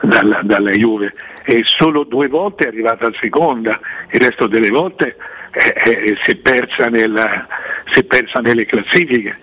dalla, 0.01 0.41
dalla 0.43 0.71
Juve 0.71 1.13
e 1.45 1.61
solo 1.63 2.03
due 2.03 2.27
volte 2.27 2.65
è 2.65 2.67
arrivata 2.67 3.07
a 3.07 3.13
seconda, 3.21 3.79
il 4.11 4.19
resto 4.19 4.47
delle 4.47 4.69
volte 4.69 5.15
eh, 5.51 5.73
eh, 5.85 6.17
si, 6.23 6.31
è 6.31 6.35
persa 6.35 6.89
nella, 6.89 7.47
si, 7.91 7.99
è 7.99 8.03
persa 8.03 8.39
nelle 8.39 8.65
classifiche. 8.65 9.37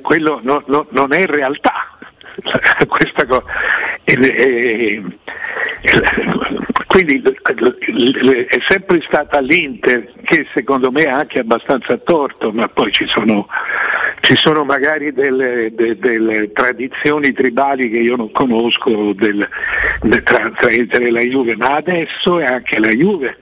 Quello 0.00 0.40
no, 0.42 0.62
no, 0.66 0.86
non 0.90 1.12
è 1.12 1.26
realtà. 1.26 1.88
Questa 2.88 3.26
cosa. 3.26 3.44
E, 4.04 4.14
e, 4.14 5.02
quindi 6.92 7.22
è 7.22 8.58
sempre 8.68 9.00
stata 9.06 9.40
l'Inter 9.40 10.12
che 10.24 10.46
secondo 10.52 10.90
me 10.90 11.04
ha 11.04 11.20
anche 11.20 11.38
abbastanza 11.38 11.96
torto, 11.96 12.52
ma 12.52 12.68
poi 12.68 12.92
ci 12.92 13.06
sono, 13.06 13.48
ci 14.20 14.36
sono 14.36 14.62
magari 14.62 15.10
delle, 15.10 15.72
de, 15.74 15.96
delle, 15.96 16.52
tradizioni 16.52 17.32
tribali 17.32 17.88
che 17.88 17.96
io 17.96 18.16
non 18.16 18.30
conosco 18.30 19.14
del, 19.14 19.48
de, 20.02 20.22
tra, 20.22 20.50
tra 20.54 20.70
Inter 20.70 21.00
e 21.04 21.10
la 21.10 21.22
Juve, 21.22 21.56
ma 21.56 21.76
adesso 21.76 22.38
è 22.40 22.44
anche 22.44 22.78
la 22.78 22.90
Juve 22.90 23.41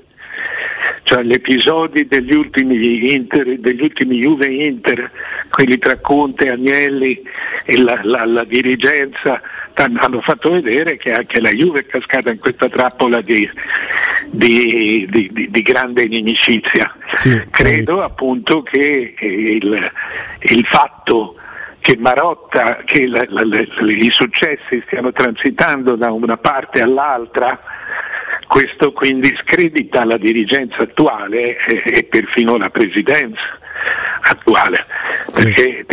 cioè 1.03 1.23
gli 1.23 1.33
episodi 1.33 2.07
degli 2.07 2.35
ultimi, 2.35 3.13
Inter, 3.15 3.59
degli 3.59 3.83
ultimi 3.83 4.19
Juve 4.19 4.47
Inter, 4.47 5.11
quelli 5.51 5.79
tra 5.79 5.97
Conte, 5.99 6.51
Agnelli 6.51 7.21
e 7.65 7.79
la, 7.79 7.99
la, 8.03 8.25
la 8.25 8.45
dirigenza 8.45 9.41
hanno 9.75 10.21
fatto 10.21 10.51
vedere 10.51 10.97
che 10.97 11.13
anche 11.13 11.41
la 11.41 11.51
Juve 11.51 11.81
è 11.81 11.87
cascata 11.87 12.31
in 12.31 12.39
questa 12.39 12.69
trappola 12.69 13.21
di, 13.23 13.49
di, 14.31 15.07
di, 15.09 15.49
di 15.51 15.63
grande 15.63 16.03
inimicizia. 16.03 16.95
Sì, 17.15 17.41
Credo 17.51 17.99
sì. 17.99 18.05
appunto 18.05 18.63
che 18.63 19.15
il, 19.19 19.93
il 20.41 20.67
fatto 20.67 21.37
che 21.81 21.97
Marotta, 21.99 22.83
che 22.85 23.07
la, 23.07 23.25
la, 23.29 23.43
la, 23.45 23.61
i 23.87 24.11
successi 24.11 24.83
stiano 24.87 25.13
transitando 25.13 25.97
da 25.97 26.13
una 26.13 26.37
parte 26.37 26.83
all'altra, 26.83 27.59
questo 28.51 28.91
quindi 28.91 29.33
scredita 29.43 30.05
la 30.05 30.19
dirigenza 30.19 30.79
attuale 30.79 31.57
e, 31.57 32.03
perfino 32.11 32.59
la 32.59 32.69
presidenza 32.69 33.39
attuale, 34.23 34.87
perché 35.33 35.87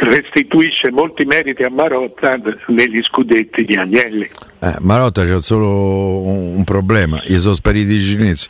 restituisce 0.00 0.90
molti 0.90 1.24
meriti 1.24 1.62
a 1.62 1.70
Marotta 1.70 2.36
negli 2.66 3.00
scudetti 3.04 3.64
di 3.64 3.76
Agnelli. 3.76 4.28
Eh, 4.58 4.76
Marotta 4.80 5.24
c'è 5.24 5.40
solo 5.40 6.22
un 6.22 6.64
problema, 6.64 7.22
gli 7.24 7.38
sono 7.38 7.54
spariti 7.54 7.92
i 7.92 8.02
cinesi, 8.02 8.48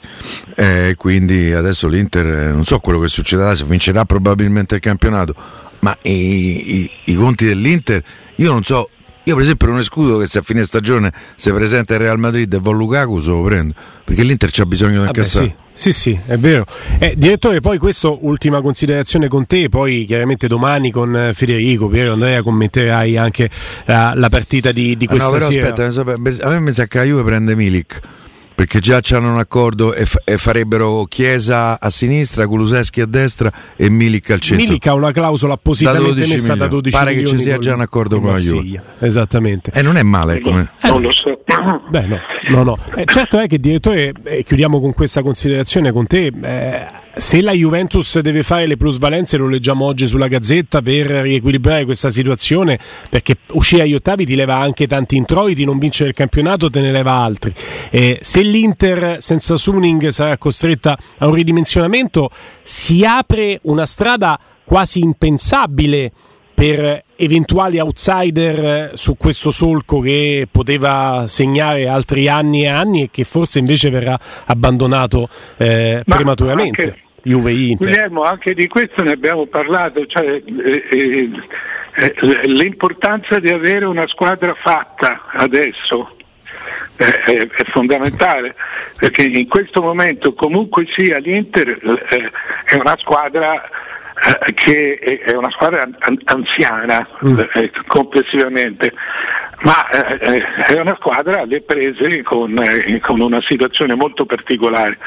eh, 0.56 0.94
quindi 0.96 1.52
adesso 1.52 1.88
l'Inter 1.88 2.26
eh, 2.26 2.52
non 2.52 2.64
so 2.64 2.78
quello 2.78 3.00
che 3.00 3.08
succederà, 3.08 3.54
se 3.54 3.64
vincerà 3.64 4.06
probabilmente 4.06 4.76
il 4.76 4.80
campionato, 4.80 5.34
ma 5.80 5.94
i, 6.04 6.80
i, 6.80 6.90
i 7.04 7.14
conti 7.14 7.44
dell'Inter, 7.44 8.02
io 8.36 8.50
non 8.50 8.62
so 8.64 8.88
io 9.24 9.35
per 9.35 9.44
esempio 9.44 9.68
non 9.68 9.78
escludo 9.78 10.18
che 10.18 10.26
se 10.26 10.38
a 10.38 10.42
fine 10.42 10.62
stagione 10.64 11.12
si 11.37 11.50
presenta 11.52 11.94
il 11.94 12.00
Real 12.00 12.18
Madrid 12.18 12.52
e 12.52 12.58
va 12.61 12.70
Lukaku 12.72 13.20
se 13.20 13.28
lo 13.28 13.42
prendo, 13.42 13.74
perché 14.04 14.22
l'Inter 14.22 14.50
c'ha 14.50 14.66
bisogno 14.66 15.00
di 15.00 15.06
incassare. 15.06 15.44
Sì. 15.46 15.61
Sì, 15.74 15.92
sì, 15.94 16.18
è 16.26 16.37
vero. 16.37 16.66
Eh, 16.98 17.14
direttore, 17.16 17.61
poi 17.61 17.78
questo, 17.78 18.18
ultima 18.26 18.61
considerazione 18.61 19.26
con 19.26 19.46
te, 19.46 19.70
poi 19.70 20.04
chiaramente 20.04 20.46
domani 20.46 20.90
con 20.90 21.16
eh, 21.16 21.32
Federico, 21.32 21.88
Piero, 21.88 22.12
Andrea 22.12 22.42
commenterai 22.42 23.16
anche 23.16 23.48
la, 23.87 24.12
la 24.14 24.28
partita 24.28 24.70
di, 24.70 24.98
di 24.98 25.06
questa 25.06 25.28
ah 25.28 25.30
no, 25.30 25.38
però 25.38 25.50
sera. 25.50 25.72
Aspetta, 25.87 26.46
a 26.46 26.50
me 26.50 26.61
mi 26.61 26.72
sa 26.72 26.87
che 26.87 26.98
la 26.98 27.04
Juve 27.04 27.22
prende 27.22 27.54
Milik 27.54 28.00
perché 28.62 28.79
già 28.79 29.01
c'hanno 29.03 29.33
un 29.33 29.38
accordo 29.38 29.92
e, 29.92 30.07
f- 30.07 30.22
e, 30.22 30.38
farebbero 30.38 31.05
Chiesa 31.07 31.81
a 31.81 31.90
sinistra, 31.90 32.46
Kuluseschi 32.46 33.01
a 33.01 33.07
destra 33.07 33.51
e 33.75 33.90
Milik 33.90 34.31
al 34.31 34.38
centro. 34.38 34.64
Milik 34.64 34.87
ha 34.87 34.94
una 34.94 35.11
clausola 35.11 35.55
appositamente 35.55 36.20
da 36.20 36.27
messa 36.29 36.55
da 36.55 36.68
12 36.68 36.96
Pare 36.96 37.12
che 37.12 37.27
ci 37.27 37.38
sia 37.38 37.59
già 37.59 37.75
un 37.75 37.81
accordo 37.81 38.20
con 38.20 38.31
la 38.31 38.38
Juve. 38.38 38.81
Esattamente. 39.01 39.72
E 39.75 39.83
non 39.83 39.96
è 39.96 40.05
male 40.05 40.38
come... 40.38 40.70
Eh, 40.81 40.88
non 40.88 41.03
lo 41.03 41.11
so. 41.11 41.40
Beh, 41.90 42.07
no, 42.07 42.20
no, 42.51 42.62
no. 42.62 42.79
Eh, 42.94 43.05
certo 43.05 43.40
è 43.40 43.48
che 43.48 43.59
direttore, 43.59 44.12
eh, 44.22 44.44
chiudiamo 44.44 44.81
con 44.81 44.92
questa 44.92 45.22
considerazione 45.22 45.90
con 45.90 46.07
te, 46.07 46.27
eh, 46.27 46.87
se 47.16 47.42
la 47.42 47.53
Juventus 47.53 48.18
deve 48.20 48.42
fare 48.42 48.66
le 48.66 48.77
plusvalenze, 48.77 49.37
lo 49.37 49.48
leggiamo 49.48 49.85
oggi 49.85 50.07
sulla 50.07 50.29
Gazzetta, 50.29 50.81
per 50.83 51.07
riequilibrare 51.07 51.85
questa 51.85 52.11
situazione, 52.11 52.79
perché 53.11 53.37
uscire 53.53 53.83
agli 53.83 53.94
ottavi 53.94 54.25
ti 54.25 54.35
leva 54.35 54.57
anche 54.57 54.87
tanti 54.87 55.16
introiti, 55.16 55.64
non 55.64 55.79
vincere 55.79 56.11
il 56.11 56.14
campionato 56.14 56.70
te 56.70 56.81
ne 56.81 56.90
leva 56.90 57.12
altri. 57.12 57.53
Eh, 57.90 58.18
se 58.22 58.42
l'Inter 58.42 59.16
senza 59.20 59.57
Suning 59.57 60.09
sarà 60.09 60.38
costretta 60.38 60.96
a 61.18 61.27
un 61.27 61.35
ridimensionamento, 61.35 62.31
si 62.62 63.05
apre 63.05 63.61
una 63.64 63.87
strada 63.87 64.38
quasi 64.64 65.01
impensabile 65.01 66.12
per 66.62 67.03
eventuali 67.16 67.81
outsider 67.81 68.92
su 68.94 69.16
questo 69.16 69.51
solco 69.51 69.98
che 69.98 70.46
poteva 70.48 71.25
segnare 71.27 71.88
altri 71.88 72.29
anni 72.29 72.62
e 72.62 72.68
anni 72.68 73.03
e 73.03 73.09
che 73.11 73.25
forse 73.25 73.59
invece 73.59 73.90
verrà 73.90 74.16
abbandonato 74.44 75.29
eh, 75.57 76.05
prematuramente. 76.07 76.83
Anche, 76.83 77.01
Juve 77.25 77.51
Inter. 77.51 77.88
Guglielmo, 77.88 78.22
anche 78.22 78.55
di 78.55 78.68
questo 78.68 79.03
ne 79.03 79.11
abbiamo 79.11 79.46
parlato, 79.46 80.07
cioè, 80.07 80.25
eh, 80.25 80.88
eh, 80.88 81.31
eh 81.96 82.46
l'importanza 82.46 83.40
di 83.40 83.51
avere 83.51 83.85
una 83.85 84.07
squadra 84.07 84.55
fatta 84.55 85.22
adesso 85.33 86.14
è, 86.94 87.05
è, 87.05 87.64
fondamentale 87.70 88.55
perché 88.96 89.22
in 89.22 89.48
questo 89.48 89.83
momento 89.83 90.33
comunque 90.35 90.87
sia 90.88 91.18
l'Inter 91.18 91.68
eh, 92.09 92.31
è 92.66 92.77
una 92.77 92.96
squadra 92.98 93.61
eh, 94.24 94.54
che 94.54 94.98
è 94.98 95.35
una 95.35 95.50
squadra 95.50 95.88
anziana 96.24 97.06
mm. 97.24 97.40
eh, 97.54 97.72
complessivamente, 97.88 98.92
ma 99.62 99.88
eh, 99.90 100.44
è 100.66 100.80
una 100.80 100.94
squadra 100.94 101.40
alle 101.40 101.61
prese 101.61 102.22
con, 102.22 102.56
eh, 102.56 103.00
con, 103.00 103.20
una 103.20 103.42
situazione 103.42 103.94
molto 103.94 104.24
particolare. 104.24 104.98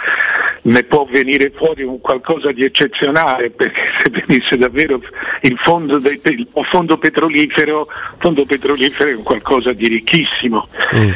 Ne 0.64 0.84
può 0.84 1.06
venire 1.06 1.52
fuori 1.56 1.84
un 1.84 2.02
qualcosa 2.02 2.52
di 2.52 2.66
eccezionale 2.66 3.52
perché 3.52 3.92
se 4.04 4.10
venisse 4.10 4.58
davvero 4.58 5.02
il 5.42 5.58
fondo, 5.60 5.98
dei, 5.98 6.20
il 6.24 6.48
fondo 6.64 6.98
petrolifero, 6.98 7.88
fondo 8.18 8.46
petrolifero 8.46 9.12
è 9.12 9.16
un 9.16 9.24
qualcosa 9.24 9.72
di 9.72 9.88
ricchissimo, 9.88 10.68
mm. 10.96 11.12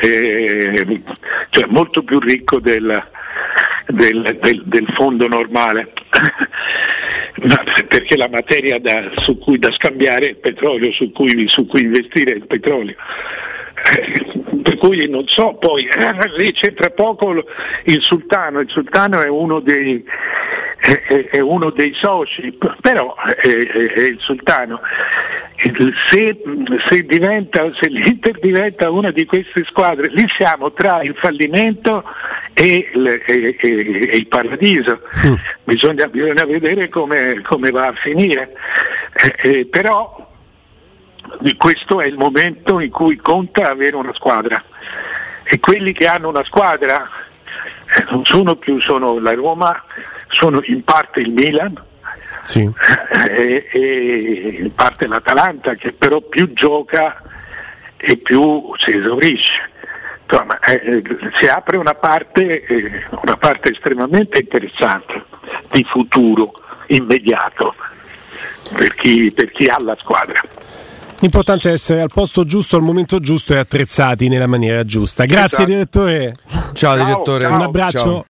Eh, 0.00 1.02
cioè 1.48 1.64
molto 1.68 2.02
più 2.02 2.18
ricco 2.18 2.58
del, 2.58 3.02
del, 3.86 4.38
del, 4.42 4.62
del 4.66 4.86
fondo 4.94 5.28
normale. 5.28 5.92
perché 7.88 8.16
la 8.16 8.28
materia 8.28 8.78
da, 8.78 9.10
su 9.16 9.38
cui 9.38 9.58
da 9.58 9.70
scambiare 9.72 10.26
è 10.26 10.30
il 10.30 10.38
petrolio, 10.38 10.92
su 10.92 11.12
cui, 11.12 11.46
su 11.48 11.66
cui 11.66 11.82
investire 11.82 12.32
è 12.32 12.36
il 12.36 12.46
petrolio. 12.46 12.94
Eh, 13.94 14.42
per 14.62 14.76
cui 14.76 15.08
non 15.08 15.26
so, 15.28 15.54
poi 15.54 15.84
eh, 15.84 16.28
lì 16.36 16.52
c'entra 16.52 16.90
poco 16.90 17.44
il 17.84 18.00
sultano, 18.00 18.60
il 18.60 18.70
sultano 18.70 19.20
è 19.20 19.28
uno 19.28 19.60
dei, 19.60 20.02
è, 21.30 21.40
uno 21.40 21.70
dei 21.70 21.92
soci, 21.94 22.56
però 22.80 23.14
è, 23.16 23.46
il 23.46 24.18
sultano. 24.20 24.80
Se, 25.56 26.36
se, 26.86 27.02
diventa, 27.04 27.72
se 27.74 27.88
l'Inter 27.88 28.38
diventa 28.38 28.90
una 28.90 29.10
di 29.10 29.24
queste 29.24 29.64
squadre, 29.64 30.08
lì 30.10 30.26
siamo 30.28 30.72
tra 30.72 31.02
il 31.02 31.14
fallimento 31.16 32.04
e, 32.52 32.90
e, 32.94 33.22
e, 33.26 33.56
e 33.58 34.16
il 34.16 34.26
paradiso. 34.28 35.00
Mm. 35.26 35.34
Bisogna, 35.64 36.06
bisogna, 36.08 36.44
vedere 36.44 36.88
come, 36.88 37.40
come, 37.42 37.70
va 37.70 37.86
a 37.86 37.94
finire. 37.94 38.52
Eh, 39.14 39.50
eh, 39.50 39.66
però 39.66 40.24
questo 41.56 42.00
è 42.00 42.06
il 42.06 42.16
momento 42.16 42.78
in 42.78 42.90
cui 42.90 43.16
conta 43.16 43.70
avere 43.70 43.96
una 43.96 44.14
squadra 44.14 44.62
e 45.42 45.58
quelli 45.58 45.92
che 45.92 46.06
hanno 46.06 46.28
una 46.28 46.44
squadra 46.44 47.02
eh, 47.02 48.04
non 48.10 48.24
sono 48.24 48.56
più 48.56 48.80
sono 48.80 49.18
la 49.18 49.34
Roma, 49.34 49.84
sono 50.28 50.60
in 50.64 50.82
parte 50.82 51.20
il 51.20 51.32
Milan 51.32 51.82
sì. 52.44 52.60
e, 53.28 53.68
e, 53.72 54.56
in 54.60 54.74
parte 54.74 55.06
l'Atalanta 55.06 55.74
che 55.74 55.92
però 55.92 56.20
più 56.20 56.52
gioca 56.52 57.20
e 57.96 58.16
più 58.16 58.72
si 58.76 58.96
esaurisce. 58.96 59.70
Insomma, 60.28 60.58
eh, 60.58 61.02
si 61.36 61.46
apre 61.46 61.76
una 61.76 61.94
parte, 61.94 62.64
eh, 62.64 63.04
una 63.22 63.36
parte 63.36 63.70
estremamente 63.70 64.40
interessante 64.40 65.24
di 65.70 65.84
futuro 65.88 66.52
immediato 66.88 67.74
per 68.74 68.94
chi, 68.94 69.30
per 69.32 69.50
chi 69.52 69.66
ha 69.66 69.76
la 69.80 69.96
squadra. 69.96 70.40
L'importante 71.20 71.70
è 71.70 71.72
essere 71.72 72.02
al 72.02 72.10
posto 72.12 72.44
giusto, 72.44 72.76
al 72.76 72.82
momento 72.82 73.20
giusto 73.20 73.54
e 73.54 73.58
attrezzati 73.58 74.28
nella 74.28 74.46
maniera 74.46 74.84
giusta. 74.84 75.24
Grazie 75.24 75.46
esatto. 75.46 75.64
direttore. 75.64 76.34
Ciao, 76.74 76.96
direttore. 76.96 77.46
Un 77.46 77.62
abbraccio. 77.62 77.98
Ciao. 77.98 78.24